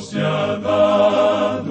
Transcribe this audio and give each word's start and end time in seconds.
Se 0.00 0.18
a 0.22 1.62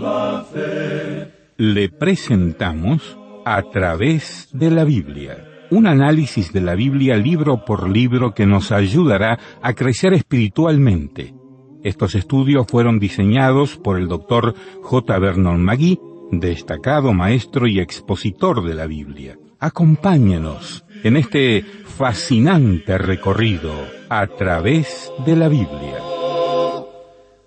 la 0.00 0.44
fe. 0.52 1.32
Le 1.56 1.88
presentamos 1.88 3.18
a 3.46 3.62
través 3.62 4.50
de 4.52 4.70
la 4.70 4.84
Biblia. 4.84 5.42
Un 5.70 5.86
análisis 5.86 6.52
de 6.52 6.60
la 6.60 6.74
Biblia 6.74 7.16
libro 7.16 7.64
por 7.64 7.88
libro 7.88 8.34
que 8.34 8.44
nos 8.44 8.72
ayudará 8.72 9.38
a 9.62 9.72
crecer 9.72 10.12
espiritualmente. 10.12 11.34
Estos 11.82 12.14
estudios 12.14 12.66
fueron 12.66 12.98
diseñados 12.98 13.78
por 13.78 13.98
el 13.98 14.08
doctor 14.08 14.54
J. 14.82 15.18
Vernon 15.18 15.62
McGee, 15.62 15.98
destacado 16.30 17.14
maestro 17.14 17.66
y 17.66 17.80
expositor 17.80 18.66
de 18.66 18.74
la 18.74 18.86
Biblia. 18.86 19.38
Acompáñenos 19.60 20.84
en 21.02 21.16
este 21.16 21.62
fascinante 21.62 22.98
recorrido 22.98 23.72
a 24.08 24.26
través 24.26 25.12
de 25.24 25.36
la 25.36 25.48
Biblia. 25.48 25.98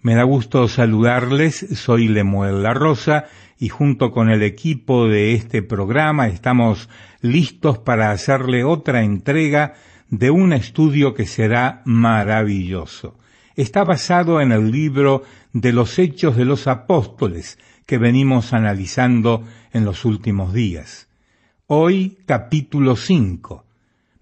Me 0.00 0.14
da 0.14 0.22
gusto 0.22 0.68
saludarles, 0.68 1.66
soy 1.74 2.08
Lemuel 2.08 2.62
La 2.62 2.74
Rosa 2.74 3.26
y 3.58 3.68
junto 3.68 4.10
con 4.10 4.30
el 4.30 4.42
equipo 4.42 5.08
de 5.08 5.34
este 5.34 5.62
programa 5.62 6.28
estamos 6.28 6.88
listos 7.20 7.78
para 7.78 8.10
hacerle 8.10 8.64
otra 8.64 9.02
entrega 9.02 9.74
de 10.08 10.30
un 10.30 10.52
estudio 10.52 11.14
que 11.14 11.26
será 11.26 11.82
maravilloso 11.84 13.16
está 13.56 13.84
basado 13.84 14.40
en 14.40 14.52
el 14.52 14.70
libro 14.70 15.22
de 15.52 15.72
los 15.72 15.98
Hechos 15.98 16.36
de 16.36 16.44
los 16.44 16.66
Apóstoles 16.66 17.58
que 17.86 17.96
venimos 17.96 18.52
analizando 18.52 19.44
en 19.72 19.84
los 19.84 20.04
últimos 20.04 20.52
días. 20.52 21.08
Hoy 21.66 22.18
capítulo 22.26 22.96
5, 22.96 23.64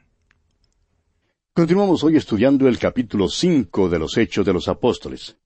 Continuamos 1.53 2.04
hoy 2.04 2.16
estudiando 2.16 2.69
el 2.69 2.78
capítulo 2.78 3.28
5 3.28 3.88
de 3.88 3.98
los 3.98 4.16
Hechos 4.16 4.44
de 4.44 4.53
los 4.53 4.69
Apóstoles. 4.69 5.38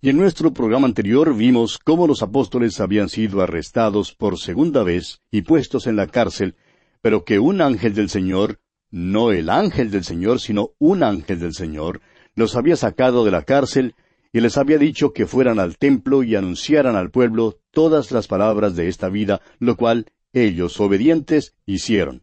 Y 0.00 0.10
en 0.10 0.16
nuestro 0.16 0.52
programa 0.52 0.86
anterior 0.86 1.34
vimos 1.34 1.78
cómo 1.78 2.06
los 2.06 2.22
apóstoles 2.22 2.80
habían 2.80 3.08
sido 3.08 3.40
arrestados 3.40 4.14
por 4.14 4.38
segunda 4.38 4.82
vez 4.82 5.20
y 5.30 5.42
puestos 5.42 5.86
en 5.86 5.96
la 5.96 6.06
cárcel, 6.06 6.56
pero 7.00 7.24
que 7.24 7.38
un 7.38 7.60
ángel 7.60 7.94
del 7.94 8.10
Señor, 8.10 8.60
no 8.90 9.32
el 9.32 9.48
ángel 9.48 9.90
del 9.90 10.04
Señor, 10.04 10.40
sino 10.40 10.70
un 10.78 11.02
ángel 11.02 11.40
del 11.40 11.54
Señor, 11.54 12.00
los 12.34 12.56
había 12.56 12.76
sacado 12.76 13.24
de 13.24 13.30
la 13.30 13.42
cárcel 13.42 13.94
y 14.32 14.40
les 14.40 14.58
había 14.58 14.78
dicho 14.78 15.12
que 15.12 15.26
fueran 15.26 15.58
al 15.58 15.78
templo 15.78 16.22
y 16.22 16.34
anunciaran 16.34 16.96
al 16.96 17.10
pueblo 17.10 17.60
todas 17.70 18.10
las 18.10 18.26
palabras 18.26 18.74
de 18.74 18.88
esta 18.88 19.08
vida, 19.08 19.40
lo 19.58 19.76
cual 19.76 20.06
ellos, 20.34 20.78
obedientes, 20.80 21.54
hicieron. 21.64 22.22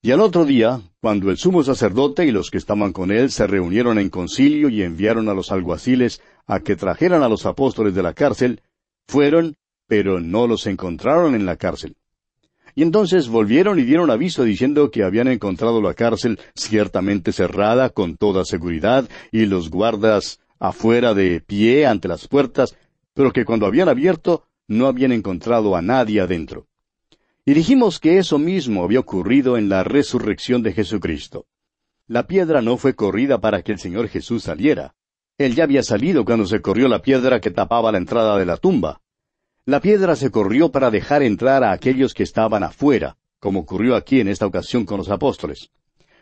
Y 0.00 0.12
al 0.12 0.20
otro 0.20 0.44
día, 0.44 0.80
cuando 1.00 1.30
el 1.30 1.36
sumo 1.36 1.64
sacerdote 1.64 2.24
y 2.24 2.30
los 2.30 2.50
que 2.50 2.58
estaban 2.58 2.92
con 2.92 3.10
él 3.10 3.30
se 3.30 3.46
reunieron 3.46 3.98
en 3.98 4.08
concilio 4.08 4.68
y 4.68 4.82
enviaron 4.82 5.28
a 5.28 5.34
los 5.34 5.50
alguaciles 5.50 6.22
a 6.46 6.60
que 6.60 6.76
trajeran 6.76 7.22
a 7.24 7.28
los 7.28 7.44
apóstoles 7.44 7.94
de 7.94 8.04
la 8.04 8.14
cárcel, 8.14 8.62
fueron, 9.08 9.56
pero 9.88 10.20
no 10.20 10.46
los 10.46 10.66
encontraron 10.66 11.34
en 11.34 11.44
la 11.44 11.56
cárcel. 11.56 11.96
Y 12.76 12.82
entonces 12.82 13.28
volvieron 13.28 13.78
y 13.80 13.82
dieron 13.82 14.10
aviso 14.10 14.44
diciendo 14.44 14.90
que 14.90 15.02
habían 15.02 15.28
encontrado 15.28 15.80
la 15.80 15.94
cárcel 15.94 16.38
ciertamente 16.54 17.32
cerrada 17.32 17.90
con 17.90 18.16
toda 18.16 18.44
seguridad 18.44 19.08
y 19.32 19.46
los 19.46 19.70
guardas 19.70 20.40
afuera 20.60 21.14
de 21.14 21.40
pie 21.40 21.86
ante 21.86 22.06
las 22.06 22.28
puertas, 22.28 22.76
pero 23.14 23.32
que 23.32 23.44
cuando 23.44 23.66
habían 23.66 23.88
abierto 23.88 24.44
no 24.68 24.86
habían 24.86 25.12
encontrado 25.12 25.74
a 25.74 25.82
nadie 25.82 26.20
adentro. 26.20 26.66
Y 27.48 27.54
dijimos 27.54 28.00
que 28.00 28.18
eso 28.18 28.40
mismo 28.40 28.82
había 28.82 28.98
ocurrido 28.98 29.56
en 29.56 29.68
la 29.68 29.84
resurrección 29.84 30.64
de 30.64 30.72
Jesucristo. 30.72 31.46
La 32.08 32.26
piedra 32.26 32.60
no 32.60 32.76
fue 32.76 32.96
corrida 32.96 33.40
para 33.40 33.62
que 33.62 33.70
el 33.70 33.78
Señor 33.78 34.08
Jesús 34.08 34.42
saliera. 34.42 34.96
Él 35.38 35.54
ya 35.54 35.62
había 35.62 35.84
salido 35.84 36.24
cuando 36.24 36.44
se 36.46 36.60
corrió 36.60 36.88
la 36.88 37.02
piedra 37.02 37.40
que 37.40 37.52
tapaba 37.52 37.92
la 37.92 37.98
entrada 37.98 38.36
de 38.36 38.46
la 38.46 38.56
tumba. 38.56 39.00
La 39.64 39.80
piedra 39.80 40.16
se 40.16 40.32
corrió 40.32 40.72
para 40.72 40.90
dejar 40.90 41.22
entrar 41.22 41.62
a 41.62 41.70
aquellos 41.70 42.14
que 42.14 42.24
estaban 42.24 42.64
afuera, 42.64 43.16
como 43.38 43.60
ocurrió 43.60 43.94
aquí 43.94 44.18
en 44.18 44.26
esta 44.26 44.46
ocasión 44.46 44.84
con 44.84 44.98
los 44.98 45.08
apóstoles. 45.08 45.70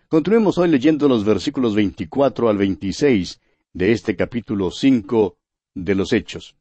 Continuemos 0.09 0.59
hoy 0.59 0.69
leyendo 0.69 1.09
los 1.09 1.25
versículos 1.25 1.75
24 1.75 2.51
al 2.51 2.59
26 2.59 3.41
de 3.73 3.93
este 3.93 4.15
capítulo 4.15 4.71
5 4.71 5.39
de 5.73 5.95
los 5.95 6.13
Hechos. 6.13 6.55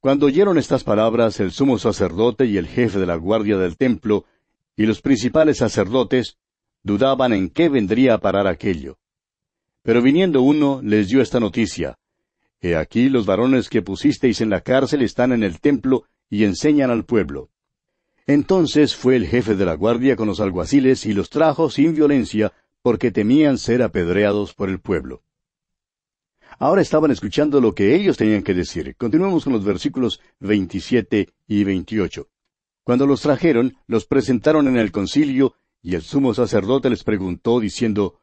Cuando 0.00 0.24
oyeron 0.24 0.56
estas 0.56 0.82
palabras 0.82 1.40
el 1.40 1.50
sumo 1.50 1.78
sacerdote 1.78 2.46
y 2.46 2.56
el 2.56 2.66
jefe 2.66 2.98
de 2.98 3.04
la 3.04 3.16
guardia 3.16 3.58
del 3.58 3.76
templo 3.76 4.24
y 4.74 4.86
los 4.86 5.02
principales 5.02 5.58
sacerdotes 5.58 6.38
dudaban 6.82 7.34
en 7.34 7.50
qué 7.50 7.68
vendría 7.68 8.14
a 8.14 8.18
parar 8.18 8.46
aquello. 8.46 8.96
Pero 9.82 10.00
viniendo 10.00 10.40
uno, 10.40 10.80
les 10.82 11.08
dio 11.08 11.20
esta 11.20 11.38
noticia. 11.38 11.98
He 12.62 12.76
aquí 12.76 13.10
los 13.10 13.26
varones 13.26 13.68
que 13.68 13.82
pusisteis 13.82 14.40
en 14.40 14.48
la 14.48 14.62
cárcel 14.62 15.02
están 15.02 15.32
en 15.32 15.42
el 15.42 15.60
templo 15.60 16.04
y 16.30 16.44
enseñan 16.44 16.90
al 16.90 17.04
pueblo. 17.04 17.50
Entonces 18.26 18.96
fue 18.96 19.16
el 19.16 19.26
jefe 19.26 19.54
de 19.54 19.66
la 19.66 19.74
guardia 19.74 20.16
con 20.16 20.28
los 20.28 20.40
alguaciles 20.40 21.04
y 21.04 21.12
los 21.12 21.28
trajo 21.28 21.68
sin 21.68 21.94
violencia, 21.94 22.52
porque 22.80 23.10
temían 23.10 23.58
ser 23.58 23.82
apedreados 23.82 24.54
por 24.54 24.70
el 24.70 24.80
pueblo. 24.80 25.22
Ahora 26.62 26.82
estaban 26.82 27.10
escuchando 27.10 27.58
lo 27.58 27.74
que 27.74 27.94
ellos 27.94 28.18
tenían 28.18 28.42
que 28.42 28.52
decir. 28.52 28.94
Continuemos 28.98 29.44
con 29.44 29.54
los 29.54 29.64
versículos 29.64 30.20
27 30.40 31.30
y 31.48 31.64
28. 31.64 32.28
Cuando 32.84 33.06
los 33.06 33.22
trajeron, 33.22 33.78
los 33.86 34.04
presentaron 34.04 34.68
en 34.68 34.76
el 34.76 34.92
concilio, 34.92 35.54
y 35.82 35.94
el 35.94 36.02
sumo 36.02 36.34
sacerdote 36.34 36.90
les 36.90 37.02
preguntó, 37.02 37.60
diciendo, 37.60 38.20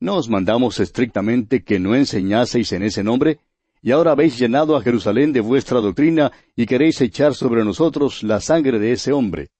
¿No 0.00 0.16
os 0.16 0.30
mandamos 0.30 0.80
estrictamente 0.80 1.62
que 1.62 1.78
no 1.78 1.94
enseñaseis 1.94 2.72
en 2.72 2.84
ese 2.84 3.04
nombre? 3.04 3.40
Y 3.82 3.90
ahora 3.90 4.12
habéis 4.12 4.38
llenado 4.38 4.76
a 4.76 4.82
Jerusalén 4.82 5.34
de 5.34 5.40
vuestra 5.40 5.82
doctrina, 5.82 6.32
y 6.56 6.64
queréis 6.64 7.02
echar 7.02 7.34
sobre 7.34 7.66
nosotros 7.66 8.22
la 8.22 8.40
sangre 8.40 8.78
de 8.78 8.92
ese 8.92 9.12
hombre. 9.12 9.50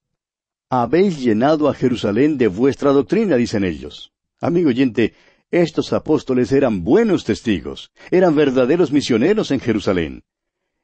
Habéis 0.70 1.20
llenado 1.20 1.68
a 1.68 1.74
Jerusalén 1.74 2.38
de 2.38 2.48
vuestra 2.48 2.90
doctrina, 2.92 3.36
dicen 3.36 3.64
ellos. 3.64 4.14
Amigo 4.40 4.70
oyente, 4.70 5.12
estos 5.62 5.92
apóstoles 5.92 6.50
eran 6.50 6.82
buenos 6.82 7.24
testigos, 7.24 7.92
eran 8.10 8.34
verdaderos 8.34 8.90
misioneros 8.90 9.52
en 9.52 9.60
Jerusalén. 9.60 10.24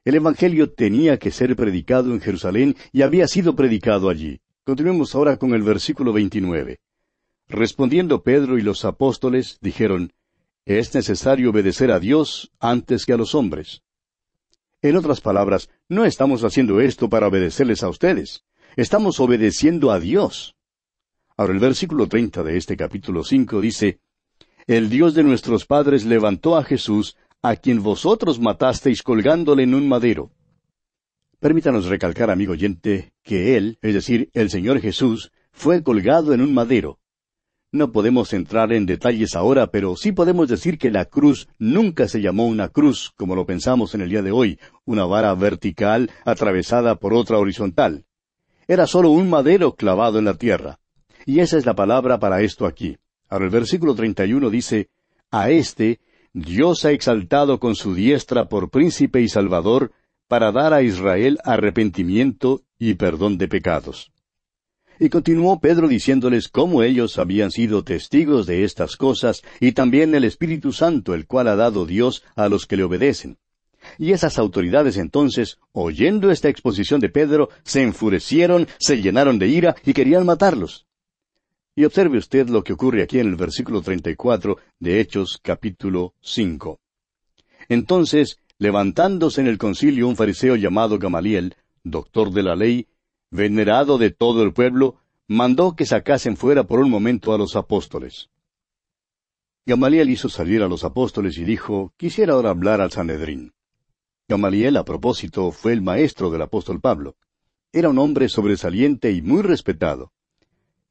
El 0.05 0.15
Evangelio 0.15 0.73
tenía 0.73 1.19
que 1.19 1.33
ser 1.33 1.57
predicado 1.57 2.13
en 2.13 2.21
Jerusalén 2.21 2.77
y 2.93 3.03
había 3.03 3.27
sido 3.27 3.57
predicado 3.57 4.09
allí. 4.09 4.41
Continuemos 4.63 5.17
ahora 5.17 5.39
con 5.39 5.55
el 5.55 5.63
versículo 5.63 6.13
29. 6.13 6.79
Respondiendo 7.49 8.23
Pedro 8.23 8.59
y 8.59 8.63
los 8.63 8.85
apóstoles, 8.85 9.59
dijeron, 9.61 10.13
Es 10.65 10.95
necesario 10.95 11.51
obedecer 11.51 11.91
a 11.91 11.99
Dios 11.99 12.53
antes 12.61 13.07
que 13.07 13.13
a 13.13 13.17
los 13.17 13.35
hombres. 13.35 13.83
En 14.83 14.97
otras 14.97 15.21
palabras, 15.21 15.69
no 15.89 16.05
estamos 16.05 16.45
haciendo 16.45 16.81
esto 16.81 17.09
para 17.09 17.27
obedecerles 17.27 17.83
a 17.83 17.89
ustedes. 17.89 18.45
Estamos 18.77 19.19
obedeciendo 19.19 19.91
a 19.91 19.99
Dios. 19.99 20.55
Ahora 21.37 21.55
el 21.55 21.59
versículo 21.59 22.07
30 22.07 22.45
de 22.45 22.57
este 22.57 22.77
capítulo 22.77 23.25
5 23.25 23.61
dice, 23.61 23.99
el 24.77 24.89
Dios 24.89 25.15
de 25.15 25.25
nuestros 25.25 25.67
padres 25.67 26.05
levantó 26.05 26.57
a 26.57 26.63
Jesús, 26.63 27.17
a 27.43 27.57
quien 27.57 27.83
vosotros 27.83 28.39
matasteis 28.39 29.03
colgándole 29.03 29.65
en 29.65 29.75
un 29.75 29.89
madero. 29.89 30.31
Permítanos 31.41 31.87
recalcar, 31.87 32.31
amigo 32.31 32.53
oyente, 32.53 33.13
que 33.25 33.57
Él, 33.57 33.81
es 33.83 33.95
decir, 33.95 34.31
el 34.33 34.49
Señor 34.49 34.79
Jesús, 34.81 35.33
fue 35.51 35.83
colgado 35.83 36.35
en 36.35 36.41
un 36.41 36.55
madero. 36.55 37.01
No 37.73 37.91
podemos 37.91 38.33
entrar 38.33 38.73
en 38.73 38.87
detalles 38.87 39.35
ahora, 39.35 39.73
pero 39.73 39.97
sí 39.97 40.13
podemos 40.13 40.49
decir 40.49 40.79
que 40.79 40.93
la 40.93 41.05
cruz 41.05 41.49
nunca 41.59 42.07
se 42.07 42.21
llamó 42.21 42.47
una 42.47 42.69
cruz, 42.69 43.13
como 43.17 43.35
lo 43.35 43.47
pensamos 43.47 43.97
en 43.97 44.03
el 44.03 44.11
día 44.11 44.23
de 44.23 44.31
hoy, 44.31 44.61
una 44.85 45.05
vara 45.05 45.35
vertical 45.35 46.13
atravesada 46.25 46.95
por 46.95 47.13
otra 47.13 47.39
horizontal. 47.39 48.05
Era 48.69 48.87
solo 48.87 49.11
un 49.11 49.31
madero 49.31 49.75
clavado 49.75 50.21
en 50.21 50.27
la 50.27 50.35
tierra. 50.35 50.79
Y 51.27 51.41
esa 51.41 51.59
es 51.59 51.67
la 51.67 51.75
palabra 51.75 52.21
para 52.21 52.43
esto 52.43 52.67
aquí. 52.67 52.99
Ahora 53.31 53.44
el 53.44 53.50
versículo 53.50 53.94
31 53.94 54.50
dice, 54.50 54.91
A 55.31 55.50
este 55.50 56.00
Dios 56.32 56.85
ha 56.85 56.91
exaltado 56.91 57.61
con 57.61 57.77
su 57.77 57.94
diestra 57.94 58.49
por 58.49 58.71
príncipe 58.71 59.21
y 59.23 59.29
salvador, 59.29 59.93
para 60.29 60.53
dar 60.53 60.73
a 60.75 60.82
Israel 60.82 61.38
arrepentimiento 61.44 62.62
y 62.79 62.94
perdón 62.94 63.38
de 63.38 63.49
pecados. 63.49 64.12
Y 65.00 65.09
continuó 65.09 65.61
Pedro 65.61 65.88
diciéndoles 65.88 66.49
cómo 66.49 66.82
ellos 66.82 67.19
habían 67.19 67.50
sido 67.50 67.82
testigos 67.82 68.47
de 68.47 68.65
estas 68.65 68.97
cosas, 68.97 69.43
y 69.59 69.73
también 69.73 70.15
el 70.15 70.25
Espíritu 70.25 70.73
Santo, 70.73 71.15
el 71.15 71.26
cual 71.26 71.49
ha 71.49 71.56
dado 71.56 71.87
Dios 71.87 72.23
a 72.37 72.49
los 72.49 72.67
que 72.67 72.76
le 72.76 72.85
obedecen. 72.85 73.38
Y 73.99 74.12
esas 74.12 74.38
autoridades 74.38 74.97
entonces, 74.97 75.59
oyendo 75.73 76.31
esta 76.31 76.49
exposición 76.49 77.00
de 77.00 77.09
Pedro, 77.09 77.49
se 77.65 77.83
enfurecieron, 77.83 78.69
se 78.79 79.00
llenaron 79.00 79.38
de 79.38 79.49
ira 79.49 79.75
y 79.85 79.94
querían 79.94 80.26
matarlos. 80.26 80.87
Y 81.75 81.85
observe 81.85 82.19
usted 82.19 82.49
lo 82.49 82.65
que 82.65 82.73
ocurre 82.73 83.03
aquí 83.03 83.21
en 83.21 83.29
el 83.29 83.37
versículo 83.37 83.81
34 83.81 84.57
de 84.81 85.01
Hechos 85.01 85.39
capítulo 85.43 86.15
5. 86.21 86.81
Entonces, 87.69 88.39
levantándose 88.59 89.41
en 89.41 89.47
el 89.47 89.57
concilio 89.57 90.09
un 90.09 90.17
fariseo 90.17 90.57
llamado 90.57 90.99
Gamaliel, 90.99 91.55
doctor 91.85 92.33
de 92.33 92.43
la 92.43 92.57
ley, 92.57 92.89
venerado 93.31 93.99
de 93.99 94.11
todo 94.11 94.43
el 94.43 94.53
pueblo, 94.53 94.97
mandó 95.29 95.77
que 95.77 95.87
sacasen 95.87 96.37
fuera 96.37 96.65
por 96.65 96.81
un 96.81 96.91
momento 96.91 97.33
a 97.33 97.39
los 97.39 97.55
apóstoles. 97.55 98.31
Gamaliel 99.65 100.11
hizo 100.11 100.29
salir 100.29 100.63
a 100.63 100.69
los 100.69 100.83
apóstoles 100.83 101.39
y 101.39 101.45
dijo, 101.45 101.93
quisiera 101.97 102.35
ahora 102.35 102.51
hablar 102.51 102.81
al 102.81 102.91
Sanedrín. 102.91 103.53
Gamaliel, 104.29 104.77
a 104.77 104.85
propósito, 104.85 105.53
fue 105.53 105.73
el 105.73 105.83
maestro 105.83 106.31
del 106.31 106.43
apóstol 106.43 106.81
Pablo. 106.81 107.17
Era 107.73 107.89
un 107.89 107.99
hombre 107.99 108.29
sobresaliente 108.29 109.13
y 109.13 109.23
muy 109.23 109.43
respetado. 109.43 110.13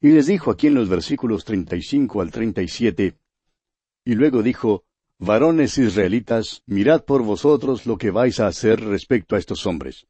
Y 0.00 0.10
les 0.10 0.26
dijo 0.26 0.50
aquí 0.50 0.68
en 0.68 0.74
los 0.74 0.88
versículos 0.88 1.44
35 1.44 2.22
al 2.22 2.30
37, 2.30 3.16
y 4.04 4.14
luego 4.14 4.42
dijo, 4.42 4.84
Varones 5.18 5.76
israelitas, 5.76 6.62
mirad 6.64 7.04
por 7.04 7.22
vosotros 7.22 7.84
lo 7.84 7.98
que 7.98 8.10
vais 8.10 8.40
a 8.40 8.46
hacer 8.46 8.80
respecto 8.80 9.36
a 9.36 9.38
estos 9.38 9.66
hombres. 9.66 10.06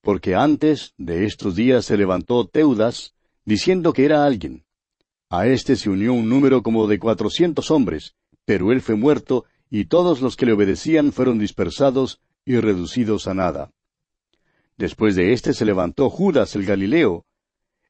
Porque 0.00 0.36
antes 0.36 0.94
de 0.96 1.24
estos 1.24 1.56
días 1.56 1.84
se 1.84 1.96
levantó 1.96 2.46
Teudas, 2.46 3.14
diciendo 3.44 3.92
que 3.92 4.04
era 4.04 4.24
alguien. 4.24 4.64
A 5.28 5.48
éste 5.48 5.74
se 5.74 5.90
unió 5.90 6.12
un 6.12 6.28
número 6.28 6.62
como 6.62 6.86
de 6.86 7.00
cuatrocientos 7.00 7.72
hombres, 7.72 8.14
pero 8.44 8.70
él 8.70 8.80
fue 8.80 8.94
muerto, 8.94 9.44
y 9.68 9.86
todos 9.86 10.20
los 10.20 10.36
que 10.36 10.46
le 10.46 10.52
obedecían 10.52 11.12
fueron 11.12 11.40
dispersados 11.40 12.20
y 12.44 12.56
reducidos 12.56 13.26
a 13.26 13.34
nada. 13.34 13.72
Después 14.76 15.16
de 15.16 15.32
éste 15.32 15.52
se 15.52 15.64
levantó 15.64 16.08
Judas 16.08 16.54
el 16.54 16.64
Galileo, 16.64 17.26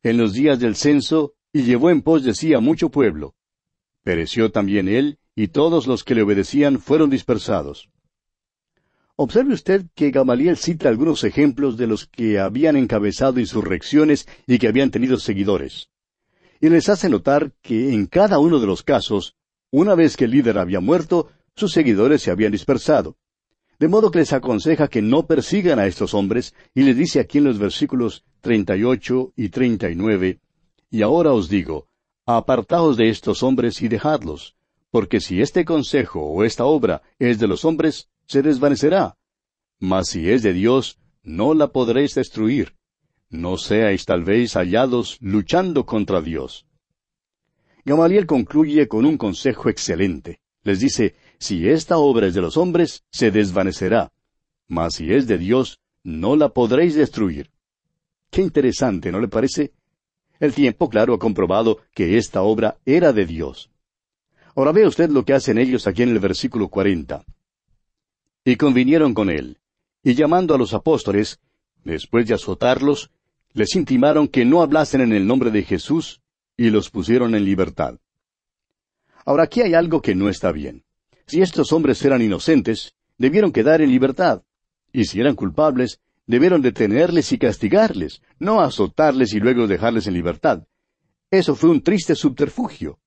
en 0.02 0.16
los 0.16 0.32
días 0.32 0.58
del 0.58 0.76
censo, 0.76 1.34
y 1.52 1.62
llevó 1.62 1.90
en 1.90 2.02
pos 2.02 2.24
de 2.24 2.34
sí 2.34 2.54
a 2.54 2.60
mucho 2.60 2.90
pueblo. 2.90 3.34
Pereció 4.02 4.50
también 4.50 4.88
él, 4.88 5.18
y 5.34 5.48
todos 5.48 5.86
los 5.86 6.04
que 6.04 6.14
le 6.14 6.22
obedecían 6.22 6.80
fueron 6.80 7.10
dispersados. 7.10 7.90
Observe 9.16 9.52
usted 9.52 9.84
que 9.94 10.10
Gamaliel 10.10 10.56
cita 10.56 10.88
algunos 10.88 11.24
ejemplos 11.24 11.76
de 11.76 11.86
los 11.86 12.06
que 12.06 12.38
habían 12.38 12.76
encabezado 12.76 13.38
insurrecciones 13.38 14.26
y 14.46 14.58
que 14.58 14.68
habían 14.68 14.90
tenido 14.90 15.18
seguidores. 15.18 15.90
Y 16.60 16.70
les 16.70 16.88
hace 16.88 17.10
notar 17.10 17.52
que 17.60 17.92
en 17.92 18.06
cada 18.06 18.38
uno 18.38 18.60
de 18.60 18.66
los 18.66 18.82
casos, 18.82 19.36
una 19.70 19.94
vez 19.94 20.16
que 20.16 20.24
el 20.24 20.30
líder 20.30 20.58
había 20.58 20.80
muerto, 20.80 21.28
sus 21.54 21.72
seguidores 21.72 22.22
se 22.22 22.30
habían 22.30 22.52
dispersado. 22.52 23.18
De 23.78 23.88
modo 23.88 24.10
que 24.10 24.20
les 24.20 24.32
aconseja 24.32 24.88
que 24.88 25.02
no 25.02 25.26
persigan 25.26 25.78
a 25.78 25.86
estos 25.86 26.14
hombres, 26.14 26.54
y 26.74 26.82
les 26.82 26.96
dice 26.96 27.20
aquí 27.20 27.38
en 27.38 27.44
los 27.44 27.58
versículos 27.58 28.24
38 28.40 29.32
y 29.36 29.48
39, 29.48 30.40
Y 30.90 31.02
ahora 31.02 31.32
os 31.32 31.48
digo, 31.48 31.88
apartaos 32.26 32.96
de 32.96 33.08
estos 33.08 33.42
hombres 33.42 33.80
y 33.82 33.88
dejadlos, 33.88 34.56
porque 34.90 35.20
si 35.20 35.40
este 35.40 35.64
consejo 35.64 36.20
o 36.20 36.44
esta 36.44 36.64
obra 36.64 37.02
es 37.18 37.38
de 37.38 37.46
los 37.46 37.64
hombres, 37.64 38.08
se 38.26 38.42
desvanecerá. 38.42 39.16
Mas 39.78 40.08
si 40.08 40.30
es 40.30 40.42
de 40.42 40.52
Dios, 40.52 40.98
no 41.22 41.54
la 41.54 41.68
podréis 41.68 42.14
destruir. 42.14 42.74
No 43.28 43.56
seáis 43.56 44.04
tal 44.04 44.24
vez 44.24 44.54
hallados 44.54 45.18
luchando 45.20 45.86
contra 45.86 46.20
Dios. 46.20 46.66
Gamaliel 47.84 48.26
concluye 48.26 48.88
con 48.88 49.06
un 49.06 49.16
consejo 49.16 49.68
excelente. 49.68 50.40
Les 50.62 50.80
dice, 50.80 51.14
si 51.38 51.68
esta 51.68 51.98
obra 51.98 52.26
es 52.26 52.34
de 52.34 52.42
los 52.42 52.56
hombres, 52.56 53.04
se 53.10 53.30
desvanecerá. 53.30 54.12
Mas 54.68 54.96
si 54.96 55.12
es 55.12 55.26
de 55.26 55.38
Dios, 55.38 55.80
no 56.02 56.36
la 56.36 56.50
podréis 56.50 56.94
destruir. 56.94 57.50
Qué 58.30 58.40
interesante, 58.42 59.10
¿no 59.10 59.20
le 59.20 59.28
parece? 59.28 59.72
El 60.38 60.54
tiempo, 60.54 60.88
claro, 60.88 61.14
ha 61.14 61.18
comprobado 61.18 61.78
que 61.92 62.16
esta 62.16 62.42
obra 62.42 62.78
era 62.86 63.12
de 63.12 63.26
Dios. 63.26 63.70
Ahora 64.54 64.72
ve 64.72 64.86
usted 64.86 65.10
lo 65.10 65.24
que 65.24 65.34
hacen 65.34 65.58
ellos 65.58 65.86
aquí 65.86 66.02
en 66.02 66.10
el 66.10 66.18
versículo 66.18 66.68
cuarenta. 66.68 67.24
Y 68.44 68.56
convinieron 68.56 69.12
con 69.12 69.30
él, 69.30 69.58
y 70.02 70.14
llamando 70.14 70.54
a 70.54 70.58
los 70.58 70.72
apóstoles, 70.72 71.40
después 71.84 72.26
de 72.26 72.34
azotarlos, 72.34 73.10
les 73.52 73.74
intimaron 73.74 74.28
que 74.28 74.44
no 74.44 74.62
hablasen 74.62 75.00
en 75.00 75.12
el 75.12 75.26
nombre 75.26 75.50
de 75.50 75.62
Jesús, 75.62 76.20
y 76.56 76.70
los 76.70 76.90
pusieron 76.90 77.34
en 77.34 77.44
libertad. 77.44 77.98
Ahora 79.24 79.44
aquí 79.44 79.60
hay 79.60 79.74
algo 79.74 80.00
que 80.00 80.14
no 80.14 80.28
está 80.28 80.52
bien. 80.52 80.84
Si 81.26 81.42
estos 81.42 81.72
hombres 81.72 82.04
eran 82.04 82.22
inocentes, 82.22 82.94
debieron 83.18 83.52
quedar 83.52 83.82
en 83.82 83.90
libertad. 83.90 84.42
Y 84.92 85.04
si 85.04 85.20
eran 85.20 85.36
culpables, 85.36 86.00
debieron 86.30 86.62
detenerles 86.62 87.32
y 87.32 87.38
castigarles, 87.38 88.22
no 88.38 88.60
azotarles 88.60 89.34
y 89.34 89.40
luego 89.40 89.66
dejarles 89.66 90.06
en 90.06 90.14
libertad. 90.14 90.62
Eso 91.28 91.56
fue 91.56 91.70
un 91.70 91.82
triste 91.82 92.14
subterfugio. 92.14 93.00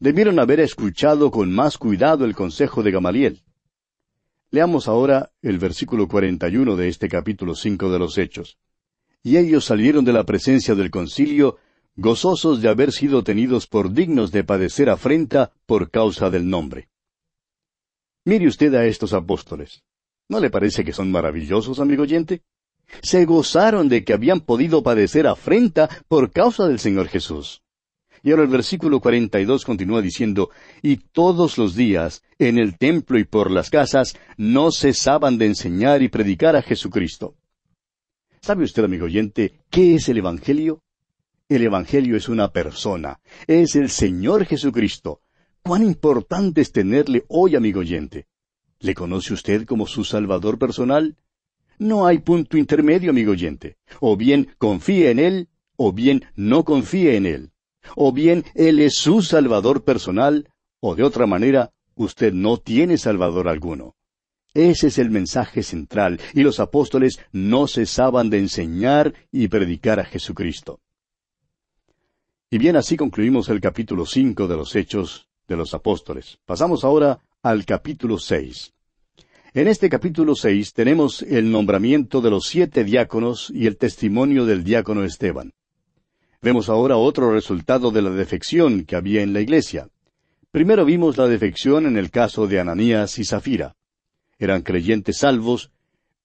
Debieron 0.00 0.40
haber 0.40 0.58
escuchado 0.58 1.30
con 1.30 1.52
más 1.52 1.78
cuidado 1.78 2.24
el 2.24 2.34
consejo 2.34 2.82
de 2.82 2.90
Gamaliel. 2.90 3.44
Leamos 4.50 4.88
ahora 4.88 5.30
el 5.42 5.58
versículo 5.58 6.08
41 6.08 6.74
de 6.74 6.88
este 6.88 7.08
capítulo 7.08 7.54
5 7.54 7.88
de 7.88 7.98
los 8.00 8.18
Hechos. 8.18 8.58
Y 9.22 9.36
ellos 9.36 9.64
salieron 9.64 10.04
de 10.04 10.12
la 10.12 10.24
presencia 10.24 10.74
del 10.74 10.90
concilio, 10.90 11.58
gozosos 11.94 12.60
de 12.60 12.68
haber 12.68 12.90
sido 12.90 13.22
tenidos 13.22 13.68
por 13.68 13.92
dignos 13.92 14.32
de 14.32 14.42
padecer 14.42 14.90
afrenta 14.90 15.52
por 15.66 15.90
causa 15.90 16.30
del 16.30 16.48
nombre. 16.48 16.88
Mire 18.24 18.48
usted 18.48 18.74
a 18.74 18.86
estos 18.86 19.12
apóstoles. 19.12 19.84
¿No 20.30 20.38
le 20.38 20.48
parece 20.48 20.84
que 20.84 20.92
son 20.92 21.10
maravillosos, 21.10 21.80
amigo 21.80 22.04
oyente? 22.04 22.42
Se 23.02 23.24
gozaron 23.24 23.88
de 23.88 24.04
que 24.04 24.12
habían 24.12 24.40
podido 24.40 24.80
padecer 24.80 25.26
afrenta 25.26 25.90
por 26.06 26.30
causa 26.30 26.68
del 26.68 26.78
Señor 26.78 27.08
Jesús. 27.08 27.64
Y 28.22 28.30
ahora 28.30 28.44
el 28.44 28.48
versículo 28.48 29.00
42 29.00 29.64
continúa 29.64 30.00
diciendo, 30.00 30.50
y 30.82 30.98
todos 30.98 31.58
los 31.58 31.74
días, 31.74 32.22
en 32.38 32.58
el 32.58 32.78
templo 32.78 33.18
y 33.18 33.24
por 33.24 33.50
las 33.50 33.70
casas, 33.70 34.14
no 34.36 34.70
cesaban 34.70 35.36
de 35.36 35.46
enseñar 35.46 36.00
y 36.00 36.08
predicar 36.08 36.54
a 36.54 36.62
Jesucristo. 36.62 37.34
¿Sabe 38.40 38.62
usted, 38.62 38.84
amigo 38.84 39.06
oyente, 39.06 39.64
qué 39.68 39.96
es 39.96 40.08
el 40.08 40.18
Evangelio? 40.18 40.80
El 41.48 41.62
Evangelio 41.62 42.16
es 42.16 42.28
una 42.28 42.52
persona, 42.52 43.18
es 43.48 43.74
el 43.74 43.90
Señor 43.90 44.44
Jesucristo. 44.44 45.22
¿Cuán 45.60 45.82
importante 45.82 46.60
es 46.60 46.70
tenerle 46.70 47.24
hoy, 47.26 47.56
amigo 47.56 47.80
oyente? 47.80 48.28
¿Le 48.80 48.94
conoce 48.94 49.34
usted 49.34 49.66
como 49.66 49.86
su 49.86 50.04
Salvador 50.04 50.58
personal? 50.58 51.16
No 51.78 52.06
hay 52.06 52.18
punto 52.18 52.56
intermedio, 52.56 53.10
amigo 53.10 53.32
oyente. 53.32 53.76
O 54.00 54.16
bien 54.16 54.54
confíe 54.56 55.10
en 55.10 55.18
Él, 55.18 55.48
o 55.76 55.92
bien 55.92 56.24
no 56.34 56.64
confíe 56.64 57.16
en 57.16 57.26
Él. 57.26 57.50
O 57.94 58.12
bien 58.12 58.44
Él 58.54 58.80
es 58.80 58.94
su 58.94 59.20
Salvador 59.20 59.84
personal, 59.84 60.48
o 60.80 60.94
de 60.94 61.02
otra 61.02 61.26
manera, 61.26 61.72
usted 61.94 62.32
no 62.32 62.56
tiene 62.56 62.96
Salvador 62.96 63.48
alguno. 63.48 63.96
Ese 64.54 64.88
es 64.88 64.98
el 64.98 65.10
mensaje 65.10 65.62
central, 65.62 66.18
y 66.32 66.42
los 66.42 66.58
apóstoles 66.58 67.20
no 67.32 67.66
cesaban 67.68 68.30
de 68.30 68.38
enseñar 68.38 69.14
y 69.30 69.48
predicar 69.48 70.00
a 70.00 70.04
Jesucristo. 70.04 70.80
Y 72.50 72.58
bien, 72.58 72.76
así 72.76 72.96
concluimos 72.96 73.48
el 73.50 73.60
capítulo 73.60 74.06
cinco 74.06 74.48
de 74.48 74.56
los 74.56 74.74
Hechos 74.74 75.28
de 75.46 75.56
los 75.56 75.72
Apóstoles. 75.74 76.38
Pasamos 76.46 76.82
ahora 76.82 77.20
al 77.42 77.64
capítulo 77.64 78.18
seis. 78.18 78.74
En 79.54 79.66
este 79.66 79.88
capítulo 79.88 80.34
seis 80.34 80.74
tenemos 80.74 81.22
el 81.22 81.50
nombramiento 81.50 82.20
de 82.20 82.28
los 82.28 82.46
siete 82.46 82.84
diáconos 82.84 83.50
y 83.54 83.66
el 83.66 83.78
testimonio 83.78 84.44
del 84.44 84.62
diácono 84.62 85.04
Esteban. 85.04 85.52
Vemos 86.42 86.68
ahora 86.68 86.98
otro 86.98 87.32
resultado 87.32 87.90
de 87.92 88.02
la 88.02 88.10
defección 88.10 88.84
que 88.84 88.94
había 88.94 89.22
en 89.22 89.32
la 89.32 89.40
iglesia. 89.40 89.88
Primero 90.50 90.84
vimos 90.84 91.16
la 91.16 91.28
defección 91.28 91.86
en 91.86 91.96
el 91.96 92.10
caso 92.10 92.46
de 92.46 92.60
Ananías 92.60 93.18
y 93.18 93.24
Zafira. 93.24 93.74
Eran 94.38 94.60
creyentes 94.60 95.16
salvos, 95.16 95.70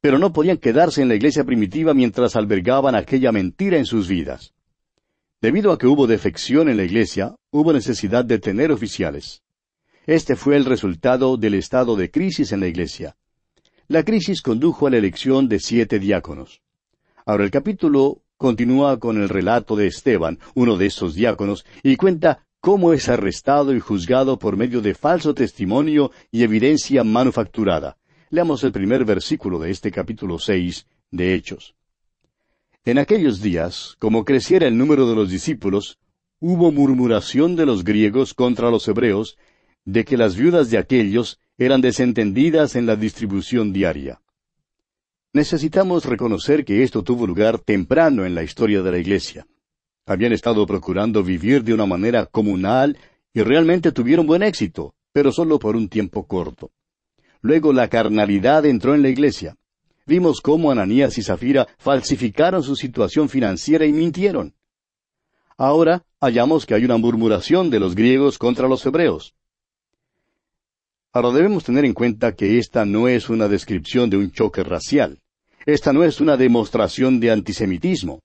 pero 0.02 0.20
no 0.20 0.34
podían 0.34 0.58
quedarse 0.58 1.02
en 1.02 1.08
la 1.08 1.16
iglesia 1.16 1.46
primitiva 1.46 1.94
mientras 1.94 2.36
albergaban 2.36 2.94
aquella 2.94 3.32
mentira 3.32 3.78
en 3.78 3.86
sus 3.86 4.10
vidas. 4.10 4.54
Debido 5.42 5.72
a 5.72 5.78
que 5.78 5.88
hubo 5.88 6.08
defección 6.08 6.68
en 6.68 6.76
la 6.76 6.84
iglesia, 6.84 7.36
hubo 7.52 7.72
necesidad 7.72 8.26
de 8.26 8.38
tener 8.40 8.74
oficiales. 8.74 9.45
Este 10.06 10.36
fue 10.36 10.56
el 10.56 10.66
resultado 10.66 11.36
del 11.36 11.56
estado 11.56 11.96
de 11.96 12.12
crisis 12.12 12.52
en 12.52 12.60
la 12.60 12.68
iglesia. 12.68 13.16
La 13.88 14.04
crisis 14.04 14.44
condujo 14.44 14.86
a 14.86 14.92
la 14.92 14.98
elección 14.98 15.50
de 15.50 15.60
siete 15.60 15.98
diáconos. 15.98 16.62
Ahora 17.26 17.44
el 17.44 17.50
capítulo 17.50 18.22
continúa 18.38 19.00
con 19.00 19.20
el 19.20 19.30
relato 19.30 19.76
de 19.76 19.88
Esteban, 19.88 20.38
uno 20.54 20.78
de 20.78 20.88
esos 20.88 21.16
diáconos, 21.16 21.66
y 21.82 21.96
cuenta 21.96 22.46
cómo 22.62 22.94
es 22.94 23.10
arrestado 23.10 23.74
y 23.74 23.80
juzgado 23.80 24.38
por 24.38 24.58
medio 24.58 24.82
de 24.82 24.94
falso 24.94 25.34
testimonio 25.34 26.12
y 26.32 26.44
evidencia 26.44 27.04
manufacturada. 27.04 27.98
Leamos 28.30 28.64
el 28.64 28.72
primer 28.72 29.06
versículo 29.06 29.58
de 29.58 29.72
este 29.72 29.92
capítulo 29.92 30.38
seis 30.38 30.86
de 31.10 31.34
Hechos. 31.34 31.76
En 32.84 33.00
aquellos 33.00 33.42
días, 33.42 33.96
como 33.98 34.24
creciera 34.24 34.68
el 34.68 34.78
número 34.78 35.10
de 35.10 35.16
los 35.16 35.32
discípulos, 35.32 35.98
hubo 36.40 36.72
murmuración 36.72 37.56
de 37.56 37.66
los 37.66 37.84
griegos 37.84 38.36
contra 38.36 38.70
los 38.70 38.88
hebreos, 38.88 39.38
de 39.86 40.04
que 40.04 40.18
las 40.18 40.36
viudas 40.36 40.70
de 40.70 40.78
aquellos 40.78 41.40
eran 41.58 41.80
desentendidas 41.80 42.76
en 42.76 42.86
la 42.86 42.96
distribución 42.96 43.72
diaria. 43.72 44.20
Necesitamos 45.32 46.06
reconocer 46.06 46.66
que 46.66 46.84
esto 46.84 47.04
tuvo 47.04 47.28
lugar 47.28 47.60
temprano 47.60 48.26
en 48.26 48.36
la 48.36 48.44
historia 48.44 48.82
de 48.82 48.92
la 48.92 48.98
Iglesia. 48.98 49.46
Habían 50.06 50.34
estado 50.34 50.66
procurando 50.66 51.24
vivir 51.24 51.64
de 51.64 51.74
una 51.74 51.86
manera 51.86 52.26
comunal 52.26 52.98
y 53.34 53.42
realmente 53.42 53.92
tuvieron 53.92 54.26
buen 54.26 54.44
éxito, 54.44 54.96
pero 55.12 55.32
solo 55.32 55.60
por 55.60 55.76
un 55.76 55.90
tiempo 55.90 56.26
corto. 56.26 56.72
Luego 57.42 57.74
la 57.74 57.90
carnalidad 57.90 58.66
entró 58.66 58.96
en 58.96 59.02
la 59.02 59.10
Iglesia. 59.10 59.56
Vimos 60.06 60.40
cómo 60.42 60.72
Ananías 60.72 61.18
y 61.18 61.24
Zafira 61.24 61.68
falsificaron 61.78 62.64
su 62.64 62.76
situación 62.76 63.28
financiera 63.28 63.86
y 63.86 63.92
mintieron. 63.92 64.54
Ahora 65.58 66.06
hallamos 66.20 66.66
que 66.66 66.76
hay 66.76 66.86
una 66.86 66.98
murmuración 66.98 67.70
de 67.70 67.80
los 67.80 67.96
griegos 67.96 68.38
contra 68.38 68.68
los 68.68 68.86
hebreos. 68.86 69.36
Ahora 71.16 71.32
debemos 71.32 71.64
tener 71.64 71.86
en 71.86 71.94
cuenta 71.94 72.36
que 72.36 72.58
esta 72.58 72.84
no 72.84 73.08
es 73.08 73.30
una 73.30 73.48
descripción 73.48 74.10
de 74.10 74.18
un 74.18 74.32
choque 74.32 74.66
racial. 74.66 75.22
Esta 75.66 75.94
no 75.94 76.04
es 76.04 76.20
una 76.20 76.36
demostración 76.36 77.22
de 77.22 77.32
antisemitismo. 77.32 78.20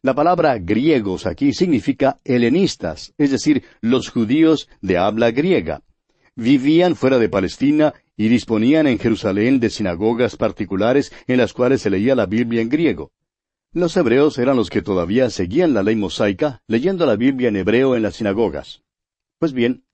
La 0.00 0.14
palabra 0.14 0.56
griegos 0.58 1.26
aquí 1.26 1.52
significa 1.52 2.20
helenistas, 2.24 3.12
es 3.18 3.32
decir, 3.32 3.64
los 3.82 4.08
judíos 4.08 4.70
de 4.80 4.96
habla 4.96 5.30
griega. 5.30 5.82
Vivían 6.34 6.96
fuera 6.96 7.18
de 7.18 7.28
Palestina 7.28 7.92
y 8.16 8.28
disponían 8.28 8.86
en 8.86 8.98
Jerusalén 8.98 9.60
de 9.60 9.68
sinagogas 9.68 10.36
particulares 10.36 11.12
en 11.26 11.36
las 11.36 11.52
cuales 11.52 11.82
se 11.82 11.90
leía 11.90 12.14
la 12.14 12.24
Biblia 12.24 12.62
en 12.62 12.70
griego. 12.70 13.12
Los 13.74 13.94
hebreos 13.94 14.38
eran 14.38 14.56
los 14.56 14.70
que 14.70 14.80
todavía 14.80 15.28
seguían 15.28 15.74
la 15.74 15.82
ley 15.82 15.96
mosaica, 15.96 16.62
leyendo 16.66 17.04
la 17.04 17.16
Biblia 17.16 17.50
en 17.50 17.56
hebreo 17.56 17.94
en 17.94 18.00
las 18.00 18.16
sinagogas. 18.16 18.80
Pues 19.38 19.52
bien, 19.52 19.84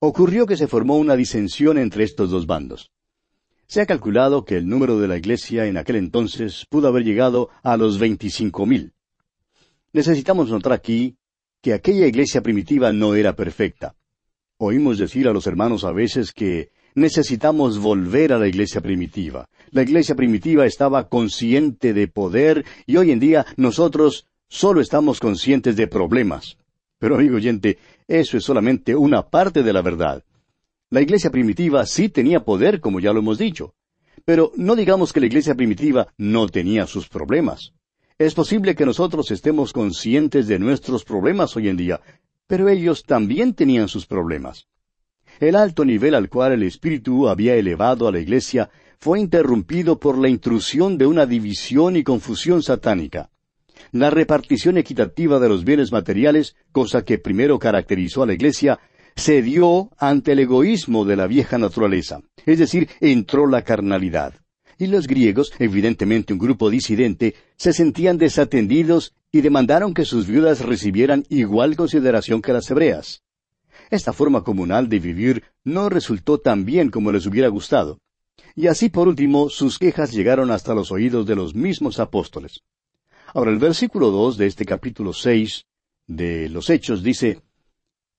ocurrió 0.00 0.46
que 0.46 0.56
se 0.56 0.68
formó 0.68 0.96
una 0.96 1.16
disensión 1.16 1.78
entre 1.78 2.04
estos 2.04 2.30
dos 2.30 2.46
bandos. 2.46 2.90
Se 3.66 3.80
ha 3.80 3.86
calculado 3.86 4.44
que 4.44 4.56
el 4.56 4.68
número 4.68 4.98
de 4.98 5.08
la 5.08 5.18
iglesia 5.18 5.66
en 5.66 5.76
aquel 5.76 5.96
entonces 5.96 6.64
pudo 6.70 6.88
haber 6.88 7.04
llegado 7.04 7.50
a 7.62 7.76
los 7.76 7.98
veinticinco 7.98 8.64
mil. 8.64 8.92
Necesitamos 9.92 10.50
notar 10.50 10.72
aquí 10.72 11.16
que 11.60 11.74
aquella 11.74 12.06
iglesia 12.06 12.42
primitiva 12.42 12.92
no 12.92 13.14
era 13.14 13.34
perfecta. 13.34 13.94
Oímos 14.56 14.98
decir 14.98 15.28
a 15.28 15.32
los 15.32 15.46
hermanos 15.46 15.84
a 15.84 15.92
veces 15.92 16.32
que 16.32 16.70
necesitamos 16.94 17.78
volver 17.78 18.32
a 18.32 18.38
la 18.38 18.48
iglesia 18.48 18.80
primitiva. 18.80 19.48
La 19.70 19.82
iglesia 19.82 20.14
primitiva 20.14 20.66
estaba 20.66 21.08
consciente 21.08 21.92
de 21.92 22.08
poder 22.08 22.64
y 22.86 22.96
hoy 22.96 23.10
en 23.10 23.20
día 23.20 23.46
nosotros 23.56 24.26
solo 24.48 24.80
estamos 24.80 25.20
conscientes 25.20 25.76
de 25.76 25.86
problemas. 25.86 26.56
Pero 26.98 27.16
amigo 27.16 27.36
oyente, 27.36 27.78
eso 28.08 28.38
es 28.38 28.44
solamente 28.44 28.96
una 28.96 29.28
parte 29.28 29.62
de 29.62 29.72
la 29.72 29.82
verdad. 29.82 30.24
La 30.90 31.02
iglesia 31.02 31.30
primitiva 31.30 31.84
sí 31.84 32.08
tenía 32.08 32.40
poder, 32.40 32.80
como 32.80 32.98
ya 32.98 33.12
lo 33.12 33.18
hemos 33.18 33.36
dicho. 33.36 33.74
Pero 34.24 34.50
no 34.56 34.74
digamos 34.74 35.12
que 35.12 35.20
la 35.20 35.26
iglesia 35.26 35.54
primitiva 35.54 36.08
no 36.16 36.48
tenía 36.48 36.86
sus 36.86 37.08
problemas. 37.08 37.74
Es 38.18 38.34
posible 38.34 38.74
que 38.74 38.86
nosotros 38.86 39.30
estemos 39.30 39.72
conscientes 39.72 40.48
de 40.48 40.58
nuestros 40.58 41.04
problemas 41.04 41.54
hoy 41.56 41.68
en 41.68 41.76
día, 41.76 42.00
pero 42.46 42.68
ellos 42.68 43.04
también 43.04 43.52
tenían 43.52 43.88
sus 43.88 44.06
problemas. 44.06 44.66
El 45.38 45.54
alto 45.54 45.84
nivel 45.84 46.14
al 46.14 46.30
cual 46.30 46.52
el 46.52 46.62
Espíritu 46.62 47.28
había 47.28 47.54
elevado 47.54 48.08
a 48.08 48.12
la 48.12 48.18
Iglesia 48.18 48.70
fue 48.98 49.20
interrumpido 49.20 50.00
por 50.00 50.18
la 50.18 50.28
intrusión 50.28 50.98
de 50.98 51.06
una 51.06 51.26
división 51.26 51.94
y 51.94 52.02
confusión 52.02 52.62
satánica. 52.62 53.30
La 53.92 54.10
repartición 54.10 54.78
equitativa 54.78 55.38
de 55.38 55.48
los 55.48 55.64
bienes 55.64 55.92
materiales, 55.92 56.56
cosa 56.72 57.04
que 57.04 57.18
primero 57.18 57.58
caracterizó 57.58 58.22
a 58.22 58.26
la 58.26 58.34
Iglesia, 58.34 58.78
se 59.16 59.42
dio 59.42 59.90
ante 59.98 60.32
el 60.32 60.38
egoísmo 60.38 61.04
de 61.04 61.16
la 61.16 61.26
vieja 61.26 61.58
naturaleza, 61.58 62.20
es 62.46 62.58
decir, 62.58 62.88
entró 63.00 63.46
la 63.46 63.62
carnalidad. 63.62 64.34
Y 64.78 64.86
los 64.86 65.08
griegos, 65.08 65.52
evidentemente 65.58 66.32
un 66.32 66.38
grupo 66.38 66.70
disidente, 66.70 67.34
se 67.56 67.72
sentían 67.72 68.16
desatendidos 68.16 69.14
y 69.32 69.40
demandaron 69.40 69.92
que 69.92 70.04
sus 70.04 70.28
viudas 70.28 70.60
recibieran 70.60 71.24
igual 71.28 71.74
consideración 71.74 72.40
que 72.42 72.52
las 72.52 72.70
hebreas. 72.70 73.22
Esta 73.90 74.12
forma 74.12 74.44
comunal 74.44 74.88
de 74.88 75.00
vivir 75.00 75.42
no 75.64 75.88
resultó 75.88 76.38
tan 76.38 76.64
bien 76.64 76.90
como 76.90 77.10
les 77.10 77.26
hubiera 77.26 77.48
gustado. 77.48 77.98
Y 78.54 78.68
así 78.68 78.88
por 78.88 79.08
último 79.08 79.48
sus 79.50 79.78
quejas 79.78 80.12
llegaron 80.12 80.50
hasta 80.50 80.74
los 80.74 80.92
oídos 80.92 81.26
de 81.26 81.34
los 81.34 81.54
mismos 81.54 81.98
apóstoles. 81.98 82.62
Ahora 83.34 83.50
el 83.50 83.58
versículo 83.58 84.10
dos 84.10 84.38
de 84.38 84.46
este 84.46 84.64
capítulo 84.64 85.12
seis 85.12 85.66
de 86.06 86.48
los 86.48 86.70
Hechos 86.70 87.02
dice 87.02 87.42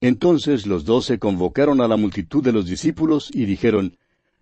Entonces 0.02 0.68
los 0.68 0.86
doce 0.86 1.18
convocaron 1.18 1.82
a 1.82 1.88
la 1.88 1.98
multitud 1.98 2.44
de 2.44 2.52
los 2.52 2.68
discípulos 2.68 3.32
y 3.34 3.46
dijeron 3.46 3.98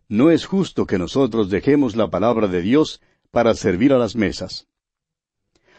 No 0.10 0.30
es 0.30 0.46
justo 0.46 0.86
que 0.86 0.98
nosotros 0.98 1.50
dejemos 1.50 1.96
la 1.96 2.10
palabra 2.10 2.50
de 2.50 2.62
Dios 2.62 3.02
para 3.32 3.54
servir 3.54 3.94
a 3.94 3.98
las 3.98 4.18
mesas. 4.18 4.68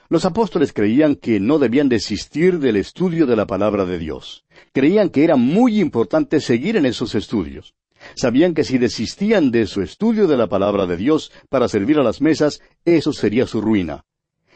Los 0.09 0.25
apóstoles 0.25 0.73
creían 0.73 1.16
que 1.16 1.38
no 1.38 1.59
debían 1.59 1.90
desistir 1.90 2.59
del 2.59 2.76
estudio 2.76 3.26
de 3.26 3.37
la 3.37 3.47
palabra 3.47 3.85
de 3.85 3.99
Dios. 3.99 4.47
Creían 4.73 5.11
que 5.11 5.23
era 5.23 5.37
muy 5.37 5.80
importante 5.80 6.40
seguir 6.40 6.78
en 6.78 6.87
esos 6.87 7.14
estudios. 7.14 7.75
Sabían 8.14 8.54
que 8.54 8.64
si 8.64 8.78
desistían 8.78 9.50
de 9.50 9.66
su 9.66 9.83
estudio 9.83 10.26
de 10.26 10.38
la 10.38 10.47
palabra 10.47 10.87
de 10.87 10.97
Dios 10.97 11.30
para 11.50 11.68
servir 11.68 11.99
a 11.99 12.02
las 12.02 12.23
mesas, 12.23 12.62
eso 12.87 13.12
sería 13.12 13.47
su 13.47 13.61
ruina. 13.61 14.07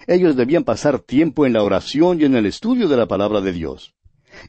Ellos 0.07 0.37
debían 0.37 0.65
pasar 0.65 1.01
tiempo 1.01 1.47
en 1.47 1.53
la 1.53 1.63
oración 1.63 2.21
y 2.21 2.25
en 2.25 2.35
el 2.35 2.47
estudio 2.47 2.89
de 2.89 2.97
la 2.97 3.07
palabra 3.07 3.41
de 3.41 3.53
Dios. 3.53 3.95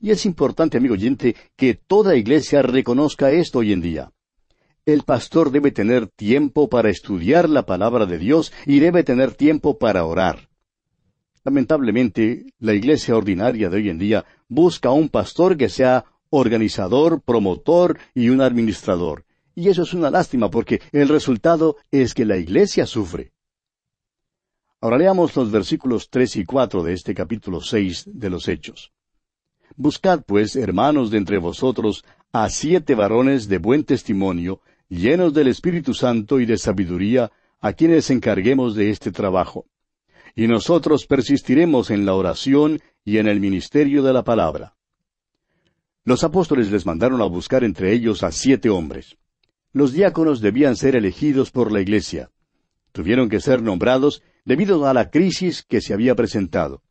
Y 0.01 0.11
es 0.11 0.25
importante, 0.25 0.77
amigo 0.77 0.93
oyente, 0.93 1.35
que 1.55 1.73
toda 1.73 2.15
iglesia 2.15 2.61
reconozca 2.61 3.31
esto 3.31 3.59
hoy 3.59 3.73
en 3.73 3.81
día. 3.81 4.11
El 4.85 5.03
pastor 5.03 5.51
debe 5.51 5.71
tener 5.71 6.07
tiempo 6.07 6.69
para 6.69 6.89
estudiar 6.89 7.49
la 7.49 7.65
palabra 7.65 8.05
de 8.05 8.17
Dios 8.17 8.51
y 8.65 8.79
debe 8.79 9.03
tener 9.03 9.33
tiempo 9.33 9.77
para 9.77 10.05
orar. 10.05 10.49
Lamentablemente, 11.45 12.45
la 12.59 12.73
iglesia 12.73 13.15
ordinaria 13.15 13.69
de 13.69 13.77
hoy 13.77 13.89
en 13.89 13.99
día 13.99 14.25
busca 14.47 14.91
un 14.91 15.09
pastor 15.09 15.57
que 15.57 15.69
sea 15.69 16.05
organizador, 16.29 17.21
promotor 17.21 17.99
y 18.15 18.29
un 18.29 18.41
administrador. 18.41 19.25
Y 19.55 19.69
eso 19.69 19.83
es 19.83 19.93
una 19.93 20.09
lástima 20.09 20.49
porque 20.49 20.81
el 20.91 21.09
resultado 21.09 21.77
es 21.91 22.13
que 22.13 22.25
la 22.25 22.37
iglesia 22.37 22.85
sufre. 22.85 23.32
Ahora 24.83 24.97
leamos 24.97 25.33
los 25.37 25.49
versículos 25.49 26.09
tres 26.09 26.35
y 26.35 26.43
cuatro 26.43 26.83
de 26.83 26.91
este 26.91 27.15
capítulo 27.15 27.61
seis 27.61 28.03
de 28.05 28.29
los 28.29 28.49
Hechos. 28.49 28.91
Buscad, 29.77 30.23
pues, 30.27 30.57
hermanos 30.57 31.09
de 31.09 31.19
entre 31.19 31.37
vosotros, 31.37 32.03
a 32.33 32.49
siete 32.49 32.93
varones 32.93 33.47
de 33.47 33.59
buen 33.59 33.85
testimonio, 33.85 34.59
llenos 34.89 35.33
del 35.33 35.47
Espíritu 35.47 35.93
Santo 35.93 36.41
y 36.41 36.45
de 36.45 36.57
sabiduría, 36.57 37.31
a 37.61 37.71
quienes 37.71 38.09
encarguemos 38.09 38.75
de 38.75 38.89
este 38.89 39.13
trabajo. 39.13 39.67
Y 40.35 40.47
nosotros 40.47 41.05
persistiremos 41.05 41.89
en 41.89 42.05
la 42.05 42.15
oración 42.15 42.81
y 43.05 43.19
en 43.19 43.29
el 43.29 43.39
ministerio 43.39 44.03
de 44.03 44.11
la 44.11 44.25
palabra. 44.25 44.75
Los 46.03 46.25
apóstoles 46.25 46.69
les 46.73 46.85
mandaron 46.85 47.21
a 47.21 47.25
buscar 47.25 47.63
entre 47.63 47.93
ellos 47.93 48.21
a 48.21 48.33
siete 48.33 48.69
hombres. 48.69 49.15
Los 49.71 49.93
diáconos 49.93 50.41
debían 50.41 50.75
ser 50.75 50.97
elegidos 50.97 51.51
por 51.51 51.71
la 51.71 51.79
iglesia. 51.79 52.31
Tuvieron 52.91 53.29
que 53.29 53.39
ser 53.39 53.61
nombrados 53.61 54.21
debido 54.45 54.85
a 54.87 54.93
la 54.93 55.09
crisis 55.09 55.63
que 55.63 55.81
se 55.81 55.93
había 55.93 56.15
presentado. 56.15 56.81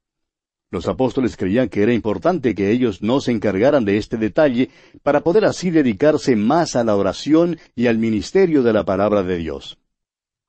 Los 0.71 0.89
apóstoles 0.89 1.37
creían 1.37 1.69
que 1.69 1.83
era 1.83 1.93
importante 1.93 2.55
que 2.55 2.71
ellos 2.71 3.03
no 3.03 3.21
se 3.21 3.31
encargaran 3.31 3.85
de 3.85 3.99
este 3.99 4.17
detalle 4.17 4.71
para 5.03 5.21
poder 5.21 5.45
así 5.45 5.71
dedicarse 5.71 6.35
más 6.35 6.77
a 6.77 6.85
la 6.85 6.97
oración 6.97 7.59
y 7.77 7.89
al 7.89 7.99
ministerio 7.99 8.63
de 8.63 8.73
la 8.73 8.85
palabra 8.85 9.23
de 9.23 9.37
Dios. 9.37 9.79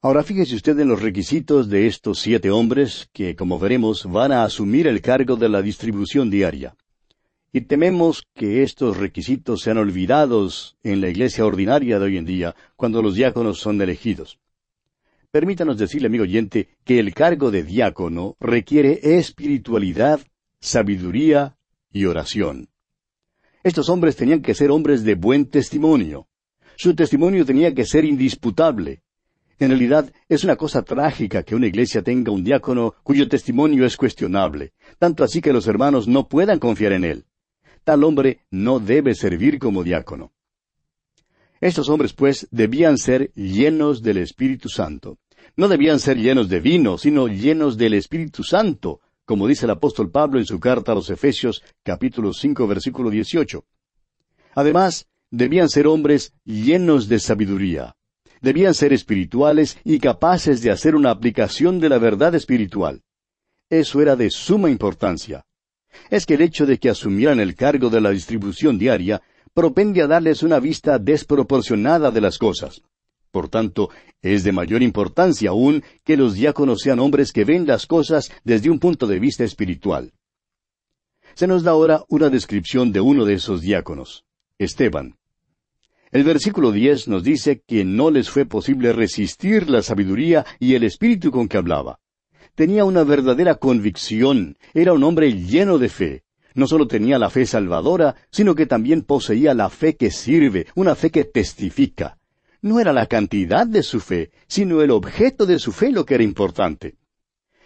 Ahora 0.02 0.24
fíjese 0.24 0.56
usted 0.56 0.80
en 0.80 0.88
los 0.88 1.02
requisitos 1.02 1.70
de 1.70 1.88
estos 1.88 2.20
siete 2.20 2.52
hombres 2.52 3.10
que, 3.12 3.36
como 3.36 3.60
veremos, 3.60 4.06
van 4.10 4.32
a 4.32 4.46
asumir 4.46 4.88
el 4.88 5.02
cargo 5.02 5.36
de 5.36 5.50
la 5.50 5.62
distribución 5.62 6.30
diaria. 6.30 6.76
Y 7.52 7.62
tememos 7.62 8.24
que 8.34 8.64
estos 8.64 8.98
requisitos 8.98 9.62
sean 9.62 9.78
olvidados 9.78 10.78
en 10.84 11.02
la 11.02 11.10
iglesia 11.10 11.46
ordinaria 11.46 12.00
de 12.00 12.06
hoy 12.06 12.18
en 12.18 12.26
día, 12.26 12.56
cuando 12.76 13.02
los 13.02 13.16
diáconos 13.16 13.60
son 13.60 13.82
elegidos. 13.82 14.40
Permítanos 15.34 15.80
decirle, 15.80 16.10
amigo 16.10 16.25
oyente, 16.25 16.70
que 16.84 17.00
el 17.00 17.12
cargo 17.16 17.50
de 17.50 17.63
diácono 17.63 18.38
requiere 18.40 19.00
espiritualidad, 19.18 20.20
sabiduría 20.60 21.58
y 21.92 22.06
oración. 22.06 22.70
Estos 23.63 23.90
hombres 23.90 24.16
tenían 24.16 24.44
que 24.44 24.54
ser 24.54 24.70
hombres 24.70 25.04
de 25.04 25.16
buen 25.16 25.50
testimonio. 25.50 26.28
Su 26.75 26.94
testimonio 26.94 27.48
tenía 27.48 27.74
que 27.74 27.84
ser 27.84 28.06
indisputable. 28.06 29.02
En 29.58 29.70
realidad 29.70 30.13
es 30.30 30.44
una 30.44 30.56
cosa 30.56 30.84
trágica 30.84 31.42
que 31.42 31.56
una 31.56 31.66
iglesia 31.66 32.04
tenga 32.04 32.32
un 32.32 32.44
diácono 32.44 32.94
cuyo 33.02 33.28
testimonio 33.28 33.88
es 33.88 33.98
cuestionable, 33.98 34.74
tanto 35.00 35.24
así 35.24 35.42
que 35.42 35.52
los 35.52 35.66
hermanos 35.66 36.08
no 36.08 36.28
puedan 36.28 36.60
confiar 36.60 36.92
en 36.92 37.06
él. 37.06 37.25
Tal 37.84 38.04
hombre 38.04 38.42
no 38.52 38.80
debe 38.80 39.16
servir 39.16 39.58
como 39.58 39.84
diácono. 39.84 40.32
Estos 41.63 41.88
hombres, 41.88 42.12
pues, 42.12 42.46
debían 42.52 42.98
ser 42.98 43.32
llenos 43.36 44.04
del 44.04 44.18
Espíritu 44.18 44.68
Santo. 44.68 45.18
No 45.56 45.68
debían 45.68 46.00
ser 46.00 46.18
llenos 46.18 46.50
de 46.50 46.60
vino, 46.60 46.98
sino 46.98 47.28
llenos 47.28 47.78
del 47.78 47.94
Espíritu 47.94 48.44
Santo, 48.44 49.02
como 49.24 49.48
dice 49.48 49.66
el 49.66 49.72
apóstol 49.72 50.10
Pablo 50.10 50.40
en 50.40 50.46
su 50.46 50.60
carta 50.60 50.92
a 50.92 50.96
los 50.96 51.12
Efesios 51.12 51.64
capítulo 51.84 52.34
cinco 52.34 52.66
versículo 52.66 53.12
dieciocho. 53.12 53.66
Además, 54.56 55.06
debían 55.30 55.70
ser 55.70 55.86
hombres 55.86 56.34
llenos 56.44 57.08
de 57.08 57.20
sabiduría. 57.20 57.96
Debían 58.42 58.74
ser 58.74 58.94
espirituales 58.94 59.78
y 59.84 60.00
capaces 60.00 60.62
de 60.63 60.72
hacer 60.72 60.96
una 60.96 61.12
aplicación 61.12 61.80
de 61.80 61.89
la 61.89 62.00
verdad 62.00 62.34
espiritual. 62.34 63.04
Eso 63.70 64.02
era 64.02 64.16
de 64.16 64.32
suma 64.32 64.72
importancia. 64.72 65.46
Es 66.10 66.26
que 66.26 66.34
el 66.34 66.42
hecho 66.42 66.66
de 66.66 66.80
que 66.80 66.89
asumieran 66.89 67.39
el 67.39 67.56
cargo 67.56 67.89
de 67.92 68.02
la 68.02 68.10
distribución 68.10 68.80
diaria 68.80 69.22
propende 69.54 70.02
a 70.02 70.08
darles 70.08 70.42
una 70.42 70.60
vista 70.60 70.98
desproporcionada 70.98 72.10
de 72.10 72.22
las 72.22 72.39
cosas. 72.39 72.82
Por 73.34 73.50
tanto, 73.50 73.89
es 74.22 74.43
de 74.43 74.52
mayor 74.52 74.84
importancia 74.84 75.50
aún 75.50 75.84
que 76.04 76.17
los 76.17 76.36
diáconos 76.36 76.82
sean 76.82 77.00
hombres 77.00 77.32
que 77.32 77.46
ven 77.46 77.65
las 77.65 77.88
cosas 77.88 78.32
desde 78.43 78.69
un 78.69 78.78
punto 78.78 79.08
de 79.08 79.17
vista 79.17 79.43
espiritual. 79.43 80.13
Se 81.34 81.48
nos 81.48 81.63
da 81.63 81.72
ahora 81.72 82.04
una 82.10 82.30
descripción 82.30 82.91
de 82.91 83.02
uno 83.02 83.26
de 83.26 83.34
esos 83.34 83.62
diáconos, 83.62 84.24
Esteban. 84.60 85.17
El 86.12 86.24
versículo 86.24 86.72
diez 86.72 87.08
nos 87.08 87.24
dice 87.24 87.63
que 87.65 87.84
no 87.84 88.12
les 88.12 88.30
fue 88.30 88.46
posible 88.46 88.93
resistir 88.93 89.67
la 89.67 89.82
sabiduría 89.82 90.46
y 90.60 90.76
el 90.76 90.84
espíritu 90.84 91.32
con 91.32 91.48
que 91.48 91.58
hablaba. 91.58 92.00
Tenía 92.54 92.86
una 92.86 93.04
verdadera 93.04 93.56
convicción, 93.56 94.58
era 94.76 94.93
un 94.93 95.04
hombre 95.04 95.34
lleno 95.34 95.80
de 95.80 95.89
fe, 95.89 96.24
no 96.54 96.67
solo 96.67 96.86
tenía 96.86 97.17
la 97.17 97.32
fe 97.32 97.48
salvadora, 97.48 98.15
sino 98.30 98.54
que 98.54 98.67
también 98.67 99.02
poseía 99.02 99.56
la 99.56 99.72
fe 99.72 99.96
que 99.96 100.12
sirve, 100.12 100.67
una 100.76 100.93
fe 100.93 101.10
que 101.10 101.24
testifica. 101.24 102.19
No 102.63 102.80
era 102.80 102.93
la 102.93 103.08
cantidad 103.08 103.67
de 103.67 103.84
su 103.84 103.99
fe, 103.99 104.32
sino 104.47 104.82
el 104.82 104.91
objeto 104.91 105.45
de 105.45 105.60
su 105.60 105.73
fe 105.73 105.91
lo 105.91 106.06
que 106.06 106.15
era 106.15 106.23
importante. 106.23 106.95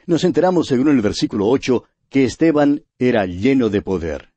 Nos 0.08 0.24
enteramos, 0.24 0.66
según 0.66 0.88
el 0.88 1.02
versículo 1.02 1.46
ocho, 1.48 1.84
que 2.10 2.24
Esteban 2.24 2.84
era 2.98 3.28
lleno 3.28 3.70
de 3.70 3.84
poder. 3.84 4.34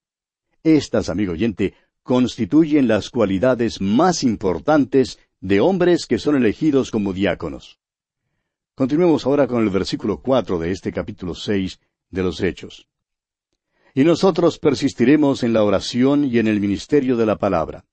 Estas, 0.63 1.09
amigo 1.09 1.33
oyente, 1.33 1.73
constituyen 2.03 2.89
las 2.89 3.09
cualidades 3.09 3.81
más 3.81 4.23
importantes 4.23 5.19
de 5.41 5.61
hombres 5.61 6.05
que 6.05 6.19
son 6.19 6.37
elegidos 6.37 6.91
como 6.91 7.15
diáconos. 7.15 7.79
Continuemos 8.75 9.25
ahora 9.25 9.47
con 9.47 9.63
el 9.63 9.71
versículo 9.71 10.21
cuatro 10.21 10.59
de 10.59 10.73
este 10.73 10.93
capítulo 10.93 11.35
seis 11.35 11.81
de 12.11 12.23
los 12.23 12.43
Hechos. 12.43 12.87
Y 13.95 14.05
nosotros 14.05 14.59
persistiremos 14.59 15.43
en 15.43 15.55
la 15.55 15.65
oración 15.65 16.27
y 16.27 16.39
en 16.39 16.49
el 16.49 16.61
ministerio 16.61 17.17
de 17.17 17.25
la 17.25 17.37
palabra. 17.37 17.87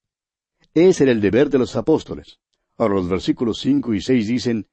Ese 0.73 1.03
era 1.03 1.13
el 1.13 1.21
deber 1.21 1.49
de 1.49 1.59
los 1.59 1.73
apóstoles. 1.77 2.39
Ahora 2.77 2.95
los 2.95 3.09
versículos 3.09 3.59
cinco 3.59 3.93
y 3.93 4.01
seis 4.01 4.27
dicen, 4.27 4.67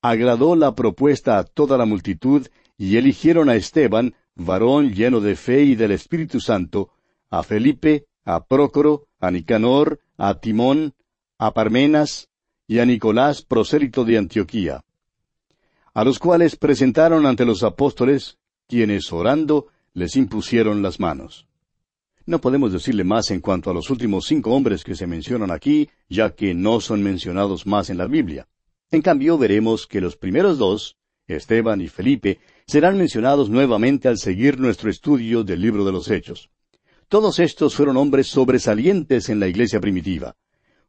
Agradó 0.00 0.54
la 0.54 0.74
propuesta 0.74 1.38
a 1.38 1.44
toda 1.44 1.76
la 1.76 1.84
multitud, 1.84 2.46
y 2.76 2.96
eligieron 2.96 3.48
a 3.48 3.56
Esteban, 3.56 4.14
varón 4.36 4.92
lleno 4.94 5.20
de 5.20 5.34
fe 5.34 5.62
y 5.62 5.74
del 5.74 5.90
Espíritu 5.90 6.40
Santo, 6.40 6.92
a 7.30 7.42
Felipe, 7.42 8.06
a 8.24 8.44
Prócoro, 8.44 9.08
a 9.18 9.32
Nicanor, 9.32 9.98
a 10.16 10.38
Timón, 10.38 10.94
a 11.38 11.52
Parmenas, 11.52 12.28
y 12.68 12.78
a 12.78 12.86
Nicolás, 12.86 13.42
prosélito 13.42 14.04
de 14.04 14.18
Antioquía, 14.18 14.84
a 15.94 16.04
los 16.04 16.18
cuales 16.18 16.54
presentaron 16.54 17.26
ante 17.26 17.44
los 17.44 17.64
apóstoles, 17.64 18.38
quienes 18.68 19.12
orando 19.12 19.68
les 19.94 20.14
impusieron 20.14 20.82
las 20.82 21.00
manos. 21.00 21.47
No 22.28 22.42
podemos 22.42 22.74
decirle 22.74 23.04
más 23.04 23.30
en 23.30 23.40
cuanto 23.40 23.70
a 23.70 23.72
los 23.72 23.88
últimos 23.88 24.26
cinco 24.26 24.52
hombres 24.52 24.84
que 24.84 24.94
se 24.94 25.06
mencionan 25.06 25.50
aquí, 25.50 25.88
ya 26.10 26.34
que 26.34 26.52
no 26.52 26.78
son 26.78 27.02
mencionados 27.02 27.66
más 27.66 27.88
en 27.88 27.96
la 27.96 28.06
Biblia. 28.06 28.46
En 28.90 29.00
cambio, 29.00 29.38
veremos 29.38 29.86
que 29.86 30.02
los 30.02 30.18
primeros 30.18 30.58
dos, 30.58 30.98
Esteban 31.26 31.80
y 31.80 31.88
Felipe, 31.88 32.38
serán 32.66 32.98
mencionados 32.98 33.48
nuevamente 33.48 34.08
al 34.08 34.18
seguir 34.18 34.60
nuestro 34.60 34.90
estudio 34.90 35.42
del 35.42 35.62
libro 35.62 35.86
de 35.86 35.92
los 35.92 36.10
Hechos. 36.10 36.50
Todos 37.08 37.38
estos 37.38 37.74
fueron 37.74 37.96
hombres 37.96 38.26
sobresalientes 38.26 39.30
en 39.30 39.40
la 39.40 39.48
iglesia 39.48 39.80
primitiva. 39.80 40.36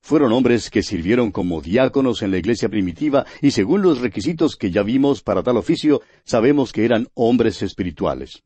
Fueron 0.02 0.34
hombres 0.34 0.70
que 0.70 0.84
sirvieron 0.84 1.32
como 1.32 1.62
diáconos 1.62 2.22
en 2.22 2.32
la 2.32 2.38
iglesia 2.38 2.68
primitiva 2.68 3.26
y 3.42 3.52
según 3.52 3.82
los 3.82 4.02
requisitos 4.02 4.58
que 4.58 4.72
ya 4.72 4.84
vimos 4.84 5.22
para 5.22 5.42
tal 5.42 5.56
oficio, 5.56 6.02
sabemos 6.26 6.74
que 6.74 6.84
eran 6.84 7.08
hombres 7.14 7.62
espirituales. 7.62 8.44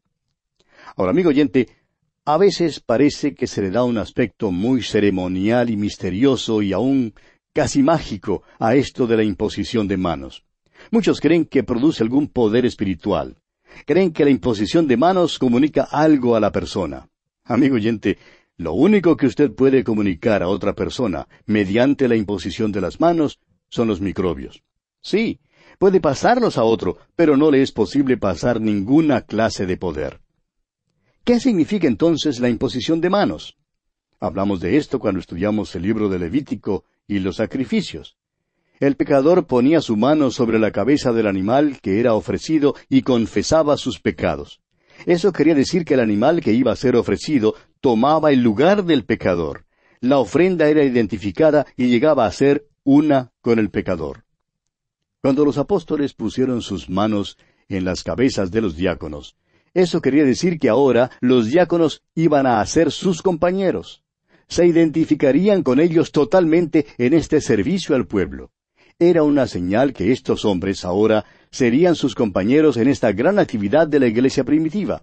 Ahora, 0.95 1.09
amigo 1.09 1.29
oyente, 1.29 1.69
a 2.25 2.37
veces 2.37 2.79
parece 2.79 3.35
que 3.35 3.47
se 3.47 3.61
le 3.61 3.69
da 3.69 3.83
un 3.83 3.97
aspecto 3.97 4.51
muy 4.51 4.81
ceremonial 4.81 5.69
y 5.69 5.75
misterioso 5.75 6.61
y 6.61 6.71
aún 6.71 7.13
casi 7.53 7.83
mágico 7.83 8.43
a 8.59 8.75
esto 8.75 9.07
de 9.07 9.17
la 9.17 9.23
imposición 9.23 9.87
de 9.87 9.97
manos. 9.97 10.45
Muchos 10.89 11.19
creen 11.19 11.45
que 11.45 11.63
produce 11.63 12.01
algún 12.01 12.27
poder 12.27 12.65
espiritual. 12.65 13.37
Creen 13.85 14.13
que 14.13 14.23
la 14.23 14.31
imposición 14.31 14.87
de 14.87 14.97
manos 14.97 15.37
comunica 15.37 15.83
algo 15.83 16.35
a 16.35 16.39
la 16.39 16.51
persona. 16.51 17.09
Amigo 17.43 17.75
oyente, 17.75 18.17
lo 18.55 18.73
único 18.73 19.17
que 19.17 19.27
usted 19.27 19.51
puede 19.51 19.83
comunicar 19.83 20.43
a 20.43 20.47
otra 20.47 20.73
persona 20.73 21.27
mediante 21.45 22.07
la 22.07 22.15
imposición 22.15 22.71
de 22.71 22.81
las 22.81 23.01
manos 23.01 23.39
son 23.69 23.89
los 23.89 23.99
microbios. 23.99 24.63
Sí, 25.01 25.41
puede 25.77 25.99
pasarlos 25.99 26.57
a 26.57 26.63
otro, 26.63 26.97
pero 27.15 27.35
no 27.35 27.51
le 27.51 27.61
es 27.61 27.73
posible 27.73 28.15
pasar 28.15 28.61
ninguna 28.61 29.21
clase 29.21 29.65
de 29.65 29.75
poder. 29.75 30.22
¿Qué 31.25 31.39
significa 31.39 31.87
entonces 31.87 32.41
la 32.41 32.49
imposición 32.49 32.99
de 32.99 33.09
manos? 33.09 33.55
Hablamos 34.19 34.59
de 34.59 34.75
esto 34.75 34.99
cuando 34.99 35.21
estudiamos 35.21 35.73
el 35.73 35.83
libro 35.83 36.09
de 36.09 36.19
Levítico 36.19 36.83
y 37.07 37.19
los 37.19 37.37
sacrificios. 37.37 38.17
El 38.81 38.97
pecador 38.97 39.47
ponía 39.47 39.79
su 39.79 39.95
mano 39.95 40.31
sobre 40.31 40.59
la 40.59 40.71
cabeza 40.71 41.13
del 41.13 41.27
animal 41.27 41.79
que 41.81 42.01
era 42.01 42.13
ofrecido 42.13 42.75
y 42.89 43.03
confesaba 43.03 43.77
sus 43.77 44.01
pecados. 44.01 44.59
Eso 45.05 45.31
quería 45.31 45.55
decir 45.55 45.85
que 45.85 45.93
el 45.93 46.01
animal 46.01 46.41
que 46.41 46.51
iba 46.51 46.73
a 46.73 46.75
ser 46.75 46.97
ofrecido 46.97 47.55
tomaba 47.79 48.33
el 48.33 48.41
lugar 48.41 48.83
del 48.83 49.05
pecador. 49.05 49.63
La 50.01 50.17
ofrenda 50.17 50.67
era 50.67 50.83
identificada 50.83 51.65
y 51.77 51.87
llegaba 51.87 52.25
a 52.25 52.31
ser 52.33 52.67
una 52.83 53.31
con 53.39 53.59
el 53.59 53.69
pecador. 53.69 54.25
Cuando 55.21 55.45
los 55.45 55.57
apóstoles 55.57 56.13
pusieron 56.13 56.61
sus 56.61 56.89
manos 56.89 57.37
en 57.69 57.85
las 57.85 58.03
cabezas 58.03 58.51
de 58.51 58.59
los 58.59 58.75
diáconos, 58.75 59.37
eso 59.73 60.01
quería 60.01 60.23
decir 60.23 60.59
que 60.59 60.69
ahora 60.69 61.11
los 61.19 61.47
diáconos 61.47 62.03
iban 62.15 62.45
a 62.45 62.65
ser 62.65 62.91
sus 62.91 63.21
compañeros. 63.21 64.03
Se 64.47 64.67
identificarían 64.67 65.63
con 65.63 65.79
ellos 65.79 66.11
totalmente 66.11 66.85
en 66.97 67.13
este 67.13 67.41
servicio 67.41 67.95
al 67.95 68.05
pueblo. 68.05 68.51
Era 68.99 69.23
una 69.23 69.47
señal 69.47 69.93
que 69.93 70.11
estos 70.11 70.45
hombres 70.45 70.85
ahora 70.85 71.25
serían 71.49 71.95
sus 71.95 72.13
compañeros 72.13 72.77
en 72.77 72.87
esta 72.87 73.11
gran 73.11 73.39
actividad 73.39 73.87
de 73.87 73.99
la 73.99 74.07
iglesia 74.07 74.43
primitiva. 74.43 75.01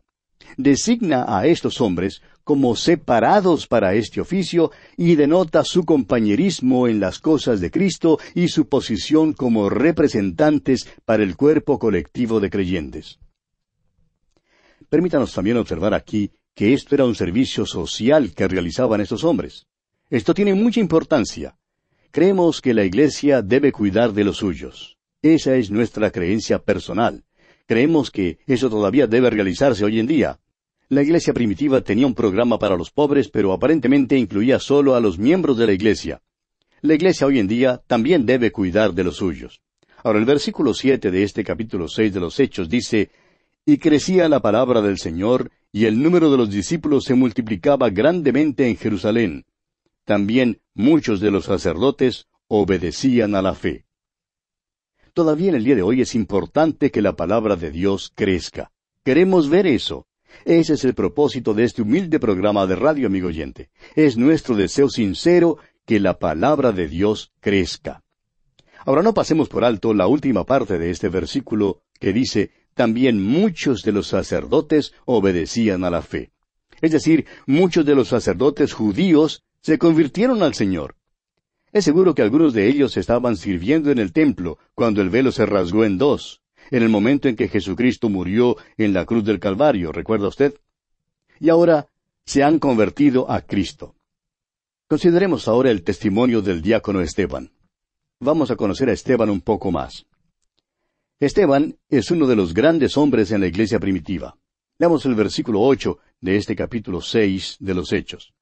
Designa 0.56 1.24
a 1.26 1.46
estos 1.46 1.80
hombres 1.80 2.22
como 2.44 2.76
separados 2.76 3.66
para 3.66 3.94
este 3.94 4.20
oficio 4.20 4.70
y 4.96 5.16
denota 5.16 5.64
su 5.64 5.85
compañerismo 5.85 6.88
en 6.88 7.00
las 7.00 7.18
cosas 7.18 7.61
de 7.61 7.70
Cristo 7.70 8.18
y 8.35 8.48
su 8.48 8.68
posición 8.68 9.33
como 9.33 9.68
representantes 9.68 10.88
para 11.04 11.22
el 11.22 11.37
cuerpo 11.37 11.78
colectivo 11.78 12.40
de 12.40 12.50
creyentes. 12.50 13.18
Permítanos 14.90 15.33
también 15.33 15.57
observar 15.57 15.94
aquí 15.94 16.33
que 16.55 16.74
esto 16.74 16.96
era 16.96 17.05
un 17.05 17.14
servicio 17.14 17.64
social 17.64 18.35
que 18.35 18.48
realizaban 18.48 19.00
estos 19.00 19.22
hombres. 19.22 19.66
Esto 20.11 20.35
tiene 20.35 20.53
mucha 20.53 20.81
importancia. 20.81 21.57
Creemos 22.11 22.61
que 22.61 22.74
la 22.74 22.85
Iglesia 22.85 23.40
debe 23.40 23.70
cuidar 23.70 24.12
de 24.12 24.24
los 24.24 24.38
suyos. 24.38 24.98
Esa 25.22 25.55
es 25.55 25.70
nuestra 25.70 26.11
creencia 26.11 26.59
personal. 26.59 27.22
Creemos 27.66 28.11
que 28.11 28.40
eso 28.48 28.68
todavía 28.68 29.07
debe 29.07 29.31
realizarse 29.31 29.85
hoy 29.85 30.00
en 30.00 30.09
día. 30.09 30.40
La 30.88 31.03
Iglesia 31.03 31.33
primitiva 31.33 31.83
tenía 31.83 32.09
un 32.09 32.16
programa 32.16 32.59
para 32.59 32.76
los 32.76 32.90
pobres, 32.90 33.29
pero 33.29 33.53
aparentemente 33.53 34.18
incluía 34.18 34.59
solo 34.59 34.96
a 34.96 35.00
los 35.00 35.20
miembros 35.20 35.57
de 35.57 35.68
la 35.68 35.72
Iglesia. 35.72 36.20
La 36.81 36.94
Iglesia 36.94 37.29
hoy 37.29 37.38
en 37.38 37.46
día 37.46 37.81
también 37.87 38.26
debe 38.26 38.50
cuidar 38.50 38.92
de 38.92 39.05
los 39.05 39.18
suyos. 39.18 39.61
Ahora 40.03 40.18
el 40.18 40.24
versículo 40.24 40.74
siete 40.74 41.12
de 41.12 41.22
este 41.22 41.44
capítulo 41.44 41.87
seis 41.87 42.12
de 42.12 42.20
los 42.20 42.40
Hechos 42.40 42.68
dice 42.68 43.11
y 43.64 43.79
crecía 43.79 44.29
la 44.29 44.40
palabra 44.40 44.81
del 44.83 44.99
Señor, 44.99 45.51
y 45.73 45.87
el 45.87 46.03
número 46.03 46.31
de 46.31 46.37
los 46.37 46.51
discípulos 46.51 47.05
se 47.05 47.14
multiplicaba 47.14 47.90
grandemente 47.90 48.68
en 48.68 48.77
Jerusalén. 48.77 49.44
También 50.05 50.61
muchos 50.75 51.20
de 51.20 51.31
los 51.31 51.44
sacerdotes 51.44 52.27
obedecían 52.49 53.35
a 53.35 53.42
la 53.42 53.55
fe. 53.55 53.87
Todavía 55.12 55.51
en 55.51 55.57
el 55.57 55.64
día 55.64 55.77
de 55.77 55.83
hoy 55.83 56.01
es 56.01 56.14
importante 56.14 56.90
que 56.90 57.03
la 57.03 57.14
palabra 57.14 57.57
de 57.57 57.70
Dios 57.70 58.12
crezca. 58.14 58.73
Queremos 59.05 59.49
ver 59.49 59.66
eso. 59.66 60.07
Ese 60.44 60.75
es 60.75 60.85
el 60.85 60.94
propósito 60.94 61.55
de 61.55 61.64
este 61.64 61.83
humilde 61.83 62.20
programa 62.20 62.66
de 62.66 62.77
radio, 62.77 63.09
amigo 63.09 63.29
oyente. 63.29 63.70
Es 63.94 64.16
nuestro 64.16 64.57
deseo 64.57 64.88
sincero 64.88 65.59
que 65.85 66.01
la 66.01 66.18
palabra 66.18 66.73
de 66.73 66.88
Dios 66.88 67.33
crezca. 67.40 68.03
Ahora 68.87 69.03
no 69.03 69.12
pasemos 69.12 69.49
por 69.49 69.64
alto 69.64 69.92
la 69.92 70.07
última 70.07 70.44
parte 70.44 70.79
de 70.79 70.90
este 70.90 71.09
versículo 71.09 71.83
que 71.99 72.12
dice, 72.12 72.51
también 72.80 73.22
muchos 73.22 73.82
de 73.82 73.92
los 73.92 74.06
sacerdotes 74.06 74.94
obedecían 75.04 75.84
a 75.84 75.90
la 75.90 76.00
fe. 76.00 76.30
Es 76.80 76.92
decir, 76.92 77.26
muchos 77.46 77.84
de 77.84 77.94
los 77.94 78.08
sacerdotes 78.08 78.72
judíos 78.72 79.42
se 79.60 79.76
convirtieron 79.76 80.42
al 80.42 80.54
Señor. 80.54 80.96
Es 81.74 81.84
seguro 81.84 82.14
que 82.14 82.22
algunos 82.22 82.54
de 82.54 82.68
ellos 82.68 82.96
estaban 82.96 83.36
sirviendo 83.36 83.90
en 83.90 83.98
el 83.98 84.14
templo 84.14 84.56
cuando 84.74 85.02
el 85.02 85.10
velo 85.10 85.30
se 85.30 85.44
rasgó 85.44 85.84
en 85.84 85.98
dos, 85.98 86.40
en 86.70 86.82
el 86.82 86.88
momento 86.88 87.28
en 87.28 87.36
que 87.36 87.48
Jesucristo 87.48 88.08
murió 88.08 88.56
en 88.78 88.94
la 88.94 89.04
cruz 89.04 89.24
del 89.26 89.40
Calvario, 89.40 89.92
¿recuerda 89.92 90.28
usted? 90.28 90.54
Y 91.38 91.50
ahora 91.50 91.86
se 92.24 92.42
han 92.42 92.58
convertido 92.58 93.30
a 93.30 93.42
Cristo. 93.42 93.94
Consideremos 94.88 95.48
ahora 95.48 95.70
el 95.70 95.82
testimonio 95.82 96.40
del 96.40 96.62
diácono 96.62 97.02
Esteban. 97.02 97.50
Vamos 98.20 98.50
a 98.50 98.56
conocer 98.56 98.88
a 98.88 98.94
Esteban 98.94 99.28
un 99.28 99.42
poco 99.42 99.70
más. 99.70 100.06
Esteban 101.20 101.76
es 101.90 102.11
uno 102.11 102.26
de 102.26 102.35
los 102.35 102.54
grandes 102.54 102.96
hombres 102.96 103.30
en 103.30 103.42
la 103.42 103.46
iglesia 103.46 103.78
primitiva. 103.78 104.38
Leamos 104.78 105.04
el 105.04 105.14
versículo 105.14 105.61
ocho 105.61 105.98
de 106.18 106.37
este 106.37 106.56
capítulo 106.56 107.02
seis 107.02 107.59
de 107.61 107.74
los 107.74 107.92
Hechos. 107.92 108.33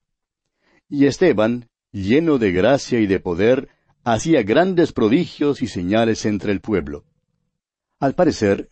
Y 0.88 1.06
Esteban, 1.06 1.68
lleno 1.90 2.38
de 2.38 2.52
gracia 2.52 3.00
y 3.00 3.08
de 3.08 3.18
poder, 3.18 3.68
hacía 4.04 4.44
grandes 4.44 4.92
prodigios 4.92 5.60
y 5.60 5.66
señales 5.66 6.24
entre 6.24 6.52
el 6.52 6.60
pueblo. 6.60 7.04
Al 7.98 8.14
parecer, 8.14 8.70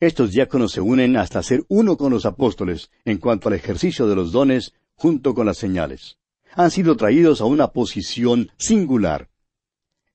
estos 0.00 0.32
diáconos 0.32 0.72
se 0.72 0.80
unen 0.80 1.18
hasta 1.18 1.42
ser 1.42 1.62
uno 1.68 1.98
con 1.98 2.10
los 2.10 2.24
apóstoles 2.24 2.90
en 3.04 3.18
cuanto 3.18 3.48
al 3.48 3.54
ejercicio 3.54 4.06
de 4.06 4.16
los 4.16 4.32
dones 4.32 4.72
junto 4.94 5.34
con 5.34 5.44
las 5.44 5.58
señales. 5.58 6.16
Han 6.54 6.70
sido 6.70 6.96
traídos 6.96 7.42
a 7.42 7.44
una 7.44 7.68
posición 7.68 8.50
singular. 8.56 9.28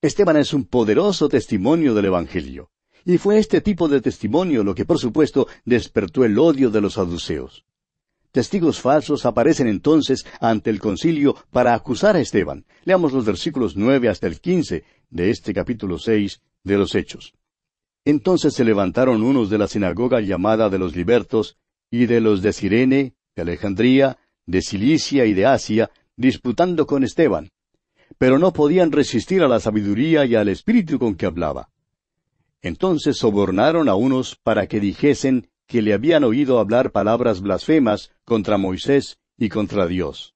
Esteban 0.02 0.38
es 0.38 0.52
un 0.52 0.64
poderoso 0.64 1.28
testimonio 1.28 1.94
del 1.94 2.06
Evangelio. 2.06 2.72
Y 3.04 3.18
fue 3.18 3.38
este 3.38 3.60
tipo 3.60 3.88
de 3.88 4.00
testimonio 4.00 4.64
lo 4.64 4.74
que 4.74 4.84
por 4.84 4.98
supuesto 4.98 5.48
despertó 5.64 6.24
el 6.24 6.38
odio 6.38 6.70
de 6.70 6.80
los 6.80 6.94
saduceos. 6.94 7.64
Testigos 8.32 8.80
falsos 8.80 9.24
aparecen 9.24 9.66
entonces 9.68 10.26
ante 10.40 10.70
el 10.70 10.80
concilio 10.80 11.34
para 11.50 11.74
acusar 11.74 12.16
a 12.16 12.20
Esteban. 12.20 12.66
Leamos 12.84 13.12
los 13.12 13.24
versículos 13.24 13.76
nueve 13.76 14.08
hasta 14.08 14.26
el 14.26 14.40
quince 14.40 14.84
de 15.10 15.30
este 15.30 15.54
capítulo 15.54 15.98
seis 15.98 16.40
de 16.62 16.76
los 16.76 16.94
Hechos. 16.94 17.34
Entonces 18.04 18.54
se 18.54 18.64
levantaron 18.64 19.22
unos 19.22 19.50
de 19.50 19.58
la 19.58 19.68
sinagoga 19.68 20.20
llamada 20.20 20.68
de 20.68 20.78
los 20.78 20.94
libertos, 20.94 21.56
y 21.90 22.06
de 22.06 22.20
los 22.20 22.42
de 22.42 22.52
Sirene, 22.52 23.14
de 23.34 23.42
Alejandría, 23.42 24.18
de 24.46 24.62
Cilicia 24.62 25.24
y 25.24 25.34
de 25.34 25.46
Asia, 25.46 25.90
disputando 26.16 26.86
con 26.86 27.04
Esteban. 27.04 27.50
Pero 28.18 28.38
no 28.38 28.52
podían 28.52 28.92
resistir 28.92 29.42
a 29.42 29.48
la 29.48 29.60
sabiduría 29.60 30.24
y 30.24 30.34
al 30.34 30.48
espíritu 30.48 30.98
con 30.98 31.14
que 31.14 31.26
hablaba. 31.26 31.70
Entonces 32.62 33.18
sobornaron 33.18 33.88
a 33.88 33.94
unos 33.94 34.36
para 34.36 34.66
que 34.66 34.80
dijesen 34.80 35.48
que 35.66 35.82
le 35.82 35.92
habían 35.92 36.24
oído 36.24 36.58
hablar 36.58 36.90
palabras 36.90 37.40
blasfemas 37.40 38.10
contra 38.24 38.58
Moisés 38.58 39.18
y 39.36 39.48
contra 39.48 39.86
Dios. 39.86 40.34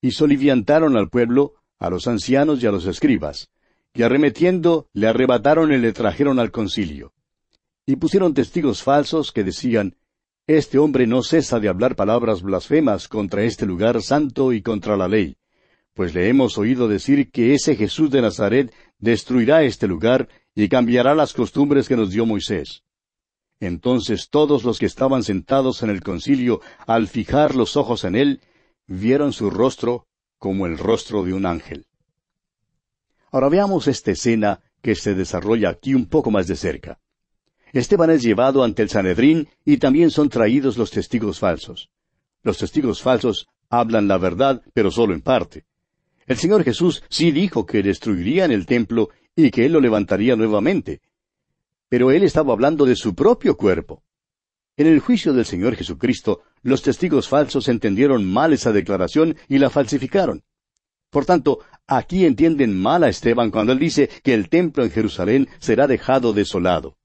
Y 0.00 0.12
soliviantaron 0.12 0.96
al 0.96 1.10
pueblo, 1.10 1.54
a 1.78 1.90
los 1.90 2.08
ancianos 2.08 2.62
y 2.62 2.66
a 2.66 2.72
los 2.72 2.86
escribas, 2.86 3.50
y 3.92 4.02
arremetiendo 4.02 4.88
le 4.92 5.06
arrebataron 5.06 5.72
y 5.72 5.78
le 5.78 5.92
trajeron 5.92 6.38
al 6.38 6.50
concilio. 6.50 7.12
Y 7.86 7.96
pusieron 7.96 8.34
testigos 8.34 8.82
falsos 8.82 9.30
que 9.30 9.44
decían, 9.44 9.96
Este 10.46 10.78
hombre 10.78 11.06
no 11.06 11.22
cesa 11.22 11.60
de 11.60 11.68
hablar 11.68 11.94
palabras 11.94 12.42
blasfemas 12.42 13.06
contra 13.06 13.44
este 13.44 13.66
lugar 13.66 14.02
santo 14.02 14.52
y 14.52 14.62
contra 14.62 14.96
la 14.96 15.08
ley, 15.08 15.36
pues 15.94 16.14
le 16.14 16.28
hemos 16.28 16.58
oído 16.58 16.88
decir 16.88 17.30
que 17.30 17.54
ese 17.54 17.76
Jesús 17.76 18.10
de 18.10 18.22
Nazaret 18.22 18.74
destruirá 18.98 19.62
este 19.62 19.86
lugar 19.86 20.28
y 20.54 20.68
cambiará 20.68 21.14
las 21.14 21.32
costumbres 21.32 21.88
que 21.88 21.96
nos 21.96 22.10
dio 22.10 22.26
Moisés. 22.26 22.82
Entonces 23.60 24.28
todos 24.30 24.64
los 24.64 24.78
que 24.78 24.86
estaban 24.86 25.22
sentados 25.22 25.82
en 25.82 25.90
el 25.90 26.02
concilio, 26.02 26.60
al 26.86 27.08
fijar 27.08 27.54
los 27.54 27.76
ojos 27.76 28.04
en 28.04 28.14
él, 28.14 28.40
vieron 28.86 29.32
su 29.32 29.50
rostro 29.50 30.06
como 30.38 30.66
el 30.66 30.78
rostro 30.78 31.24
de 31.24 31.32
un 31.32 31.46
ángel. 31.46 31.86
Ahora 33.30 33.48
veamos 33.48 33.88
esta 33.88 34.12
escena 34.12 34.60
que 34.82 34.94
se 34.94 35.14
desarrolla 35.14 35.70
aquí 35.70 35.94
un 35.94 36.06
poco 36.06 36.30
más 36.30 36.46
de 36.46 36.56
cerca. 36.56 37.00
Esteban 37.72 38.10
es 38.10 38.22
llevado 38.22 38.62
ante 38.62 38.82
el 38.82 38.90
Sanedrín 38.90 39.48
y 39.64 39.78
también 39.78 40.10
son 40.10 40.28
traídos 40.28 40.76
los 40.76 40.90
testigos 40.90 41.40
falsos. 41.40 41.90
Los 42.42 42.58
testigos 42.58 43.02
falsos 43.02 43.48
hablan 43.70 44.06
la 44.06 44.18
verdad, 44.18 44.62
pero 44.74 44.90
solo 44.90 45.14
en 45.14 45.22
parte. 45.22 45.64
El 46.26 46.36
Señor 46.36 46.62
Jesús 46.62 47.02
sí 47.08 47.32
dijo 47.32 47.66
que 47.66 47.82
destruirían 47.82 48.52
el 48.52 48.66
templo 48.66 49.08
y 49.36 49.50
que 49.50 49.66
Él 49.66 49.72
lo 49.72 49.80
levantaría 49.80 50.36
nuevamente. 50.36 51.00
Pero 51.88 52.10
Él 52.10 52.22
estaba 52.22 52.52
hablando 52.52 52.84
de 52.84 52.96
su 52.96 53.14
propio 53.14 53.56
cuerpo. 53.56 54.02
En 54.76 54.86
el 54.86 55.00
juicio 55.00 55.32
del 55.32 55.44
Señor 55.44 55.76
Jesucristo, 55.76 56.42
los 56.62 56.82
testigos 56.82 57.28
falsos 57.28 57.68
entendieron 57.68 58.24
mal 58.24 58.52
esa 58.52 58.72
declaración 58.72 59.36
y 59.48 59.58
la 59.58 59.70
falsificaron. 59.70 60.42
Por 61.10 61.26
tanto, 61.26 61.60
aquí 61.86 62.26
entienden 62.26 62.80
mal 62.80 63.04
a 63.04 63.08
Esteban 63.08 63.52
cuando 63.52 63.72
él 63.72 63.78
dice 63.78 64.08
que 64.24 64.34
el 64.34 64.48
templo 64.48 64.82
en 64.82 64.90
Jerusalén 64.90 65.48
será 65.60 65.86
dejado 65.86 66.32
desolado. 66.32 66.96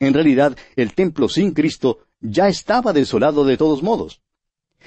En 0.00 0.12
realidad, 0.12 0.58
el 0.76 0.92
templo 0.92 1.30
sin 1.30 1.52
Cristo 1.52 2.00
ya 2.20 2.48
estaba 2.48 2.92
desolado 2.92 3.46
de 3.46 3.56
todos 3.56 3.82
modos. 3.82 4.20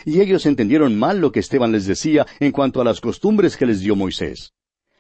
Y 0.05 0.21
ellos 0.21 0.45
entendieron 0.45 0.97
mal 0.97 1.19
lo 1.19 1.31
que 1.31 1.39
Esteban 1.39 1.71
les 1.71 1.88
decía 1.88 2.27
en 2.39 2.51
cuanto 2.51 2.79
a 2.79 2.83
las 2.83 3.01
costumbres 3.01 3.57
que 3.57 3.65
les 3.65 3.79
dio 3.79 3.95
Moisés. 3.95 4.53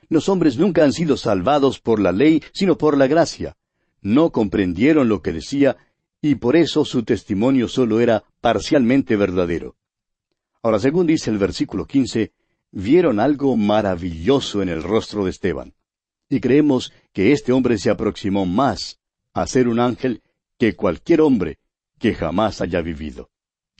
Los 0.09 0.29
hombres 0.29 0.57
nunca 0.57 0.83
han 0.83 0.93
sido 0.93 1.17
salvados 1.17 1.79
por 1.79 1.99
la 1.99 2.11
ley, 2.11 2.41
sino 2.53 2.77
por 2.77 2.97
la 2.97 3.07
gracia. 3.07 3.57
No 4.01 4.31
comprendieron 4.31 5.09
lo 5.09 5.21
que 5.21 5.33
decía, 5.33 5.77
y 6.21 6.35
por 6.35 6.55
eso 6.55 6.85
su 6.85 7.03
testimonio 7.03 7.67
solo 7.67 7.99
era 7.99 8.23
parcialmente 8.41 9.15
verdadero. 9.15 9.75
Ahora, 10.63 10.79
según 10.79 11.07
dice 11.07 11.29
el 11.29 11.37
versículo 11.37 11.85
quince, 11.85 12.31
vieron 12.71 13.19
algo 13.19 13.55
maravilloso 13.55 14.61
en 14.61 14.69
el 14.69 14.83
rostro 14.83 15.25
de 15.25 15.31
Esteban. 15.31 15.73
Y 16.29 16.39
creemos 16.39 16.91
que 17.13 17.31
este 17.31 17.51
hombre 17.53 17.77
se 17.77 17.89
aproximó 17.89 18.45
más 18.45 18.99
a 19.33 19.45
ser 19.47 19.67
un 19.67 19.79
ángel 19.79 20.21
que 20.57 20.75
cualquier 20.75 21.21
hombre 21.21 21.59
que 21.99 22.13
jamás 22.13 22.61
haya 22.61 22.81
vivido. 22.81 23.29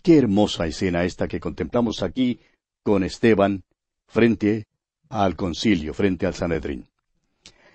Qué 0.02 0.18
hermosa 0.18 0.68
escena 0.68 1.04
esta 1.04 1.28
que 1.28 1.40
contemplamos 1.40 2.04
aquí 2.04 2.40
con 2.84 3.04
Esteban 3.04 3.64
frente 4.08 4.67
al 5.10 5.36
concilio 5.36 5.94
frente 5.94 6.26
al 6.26 6.34
Sanedrín. 6.34 6.86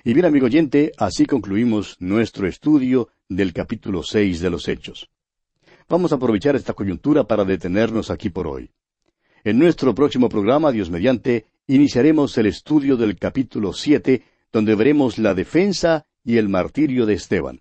Y 0.05 0.15
bien, 0.15 0.27
amigo 0.27 0.47
oyente, 0.47 0.93
así 0.99 1.27
concluimos 1.27 1.97
nuestro 2.01 2.47
estudio 2.49 3.09
del 3.29 3.53
capítulo 3.53 4.03
seis 4.03 4.41
de 4.41 4.51
los 4.51 4.69
Hechos. 4.69 5.09
Vamos 5.89 6.13
a 6.13 6.17
aprovechar 6.17 6.57
esta 6.57 6.73
coyuntura 6.73 7.25
para 7.25 7.45
detenernos 7.45 8.11
aquí 8.11 8.31
por 8.31 8.47
hoy. 8.47 8.71
En 9.45 9.59
nuestro 9.59 9.95
próximo 9.95 10.29
programa, 10.29 10.73
Dios 10.73 10.91
mediante, 10.91 11.47
iniciaremos 11.67 12.37
el 12.39 12.47
estudio 12.47 12.97
del 12.97 13.17
capítulo 13.17 13.73
siete, 13.73 14.25
donde 14.53 14.75
veremos 14.75 15.19
la 15.19 15.35
defensa 15.35 16.07
y 16.25 16.37
el 16.37 16.49
martirio 16.49 17.07
de 17.07 17.15
Esteban. 17.15 17.61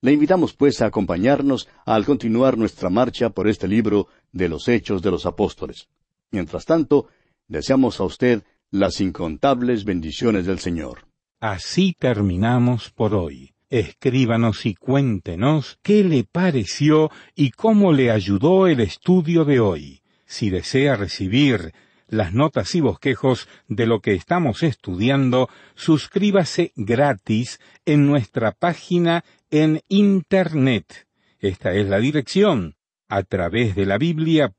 Le 0.00 0.12
invitamos 0.12 0.52
pues 0.52 0.82
a 0.82 0.86
acompañarnos 0.86 1.68
al 1.86 2.04
continuar 2.04 2.58
nuestra 2.58 2.90
marcha 2.90 3.30
por 3.30 3.48
este 3.48 3.66
libro 3.66 4.08
de 4.32 4.48
los 4.48 4.68
Hechos 4.68 5.02
de 5.02 5.10
los 5.10 5.24
Apóstoles. 5.24 5.88
Mientras 6.30 6.66
tanto, 6.66 7.06
deseamos 7.48 8.00
a 8.00 8.04
usted 8.04 8.42
las 8.74 9.00
incontables 9.00 9.84
bendiciones 9.84 10.46
del 10.46 10.58
Señor. 10.58 11.06
Así 11.38 11.94
terminamos 11.96 12.90
por 12.90 13.14
hoy. 13.14 13.54
Escríbanos 13.70 14.66
y 14.66 14.74
cuéntenos 14.74 15.78
qué 15.80 16.02
le 16.02 16.24
pareció 16.24 17.08
y 17.36 17.52
cómo 17.52 17.92
le 17.92 18.10
ayudó 18.10 18.66
el 18.66 18.80
estudio 18.80 19.44
de 19.44 19.60
hoy. 19.60 20.02
Si 20.26 20.50
desea 20.50 20.96
recibir 20.96 21.72
las 22.08 22.34
notas 22.34 22.74
y 22.74 22.80
bosquejos 22.80 23.48
de 23.68 23.86
lo 23.86 24.00
que 24.00 24.14
estamos 24.14 24.64
estudiando, 24.64 25.48
suscríbase 25.76 26.72
gratis 26.74 27.60
en 27.84 28.08
nuestra 28.08 28.50
página 28.50 29.24
en 29.52 29.82
Internet. 29.88 31.06
Esta 31.38 31.74
es 31.74 31.88
la 31.88 32.00
dirección 32.00 32.74
a 33.08 33.22
través 33.22 33.76
de 33.76 33.86
la 33.86 33.98
biblia.org 33.98 34.54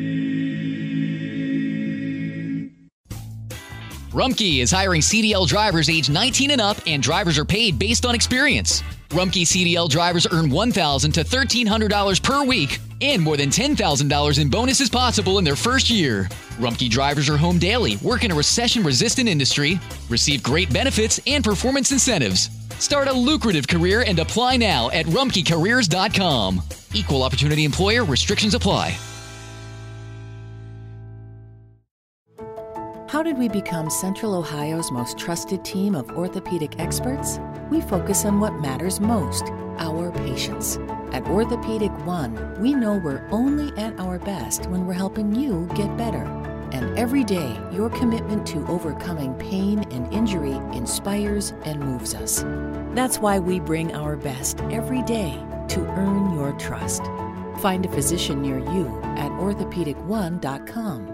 Rumkey 4.10 4.60
is 4.60 4.70
hiring 4.70 5.00
CDL 5.00 5.46
drivers 5.48 5.88
age 5.88 6.08
19 6.08 6.52
and 6.52 6.60
up, 6.60 6.76
and 6.86 7.02
drivers 7.02 7.38
are 7.38 7.44
paid 7.44 7.78
based 7.78 8.06
on 8.06 8.14
experience. 8.14 8.82
Rumkey 9.10 9.42
CDL 9.42 9.88
drivers 9.88 10.26
earn 10.32 10.50
$1,000 10.50 11.12
to 11.14 11.24
$1,300 11.24 12.22
per 12.22 12.44
week 12.44 12.80
and 13.00 13.22
more 13.22 13.36
than 13.36 13.50
$10,000 13.50 14.40
in 14.40 14.50
bonuses 14.50 14.88
possible 14.88 15.38
in 15.38 15.44
their 15.44 15.56
first 15.56 15.90
year. 15.90 16.28
Rumkey 16.58 16.88
drivers 16.90 17.28
are 17.28 17.36
home 17.36 17.58
daily, 17.58 17.96
work 17.98 18.24
in 18.24 18.30
a 18.30 18.34
recession 18.34 18.82
resistant 18.82 19.28
industry, 19.28 19.78
receive 20.08 20.42
great 20.42 20.72
benefits 20.72 21.20
and 21.26 21.44
performance 21.44 21.92
incentives. 21.92 22.50
Start 22.78 23.08
a 23.08 23.12
lucrative 23.12 23.66
career 23.66 24.04
and 24.06 24.18
apply 24.18 24.56
now 24.56 24.90
at 24.90 25.06
rumkeycareers.com. 25.06 26.62
Equal 26.94 27.22
opportunity 27.22 27.64
employer 27.64 28.04
restrictions 28.04 28.54
apply. 28.54 28.96
How 33.14 33.22
did 33.22 33.38
we 33.38 33.48
become 33.48 33.90
Central 33.90 34.34
Ohio's 34.34 34.90
most 34.90 35.16
trusted 35.16 35.64
team 35.64 35.94
of 35.94 36.10
orthopedic 36.10 36.80
experts? 36.80 37.38
We 37.70 37.80
focus 37.80 38.24
on 38.24 38.40
what 38.40 38.54
matters 38.54 38.98
most 38.98 39.44
our 39.78 40.10
patients. 40.10 40.78
At 41.12 41.26
Orthopedic 41.28 41.92
One, 42.04 42.60
we 42.60 42.74
know 42.74 42.96
we're 42.96 43.24
only 43.30 43.72
at 43.80 44.00
our 44.00 44.18
best 44.18 44.66
when 44.66 44.84
we're 44.84 44.94
helping 44.94 45.32
you 45.32 45.68
get 45.76 45.96
better. 45.96 46.24
And 46.74 46.98
every 46.98 47.22
day, 47.22 47.56
your 47.72 47.88
commitment 47.88 48.44
to 48.48 48.66
overcoming 48.66 49.34
pain 49.34 49.84
and 49.92 50.12
injury 50.12 50.54
inspires 50.76 51.54
and 51.64 51.78
moves 51.78 52.16
us. 52.16 52.44
That's 52.96 53.20
why 53.20 53.38
we 53.38 53.60
bring 53.60 53.94
our 53.94 54.16
best 54.16 54.60
every 54.72 55.02
day 55.02 55.40
to 55.68 55.80
earn 55.80 56.34
your 56.34 56.52
trust. 56.54 57.04
Find 57.58 57.86
a 57.86 57.88
physician 57.88 58.42
near 58.42 58.58
you 58.58 58.88
at 59.16 59.30
orthopedic1.com. 59.30 61.13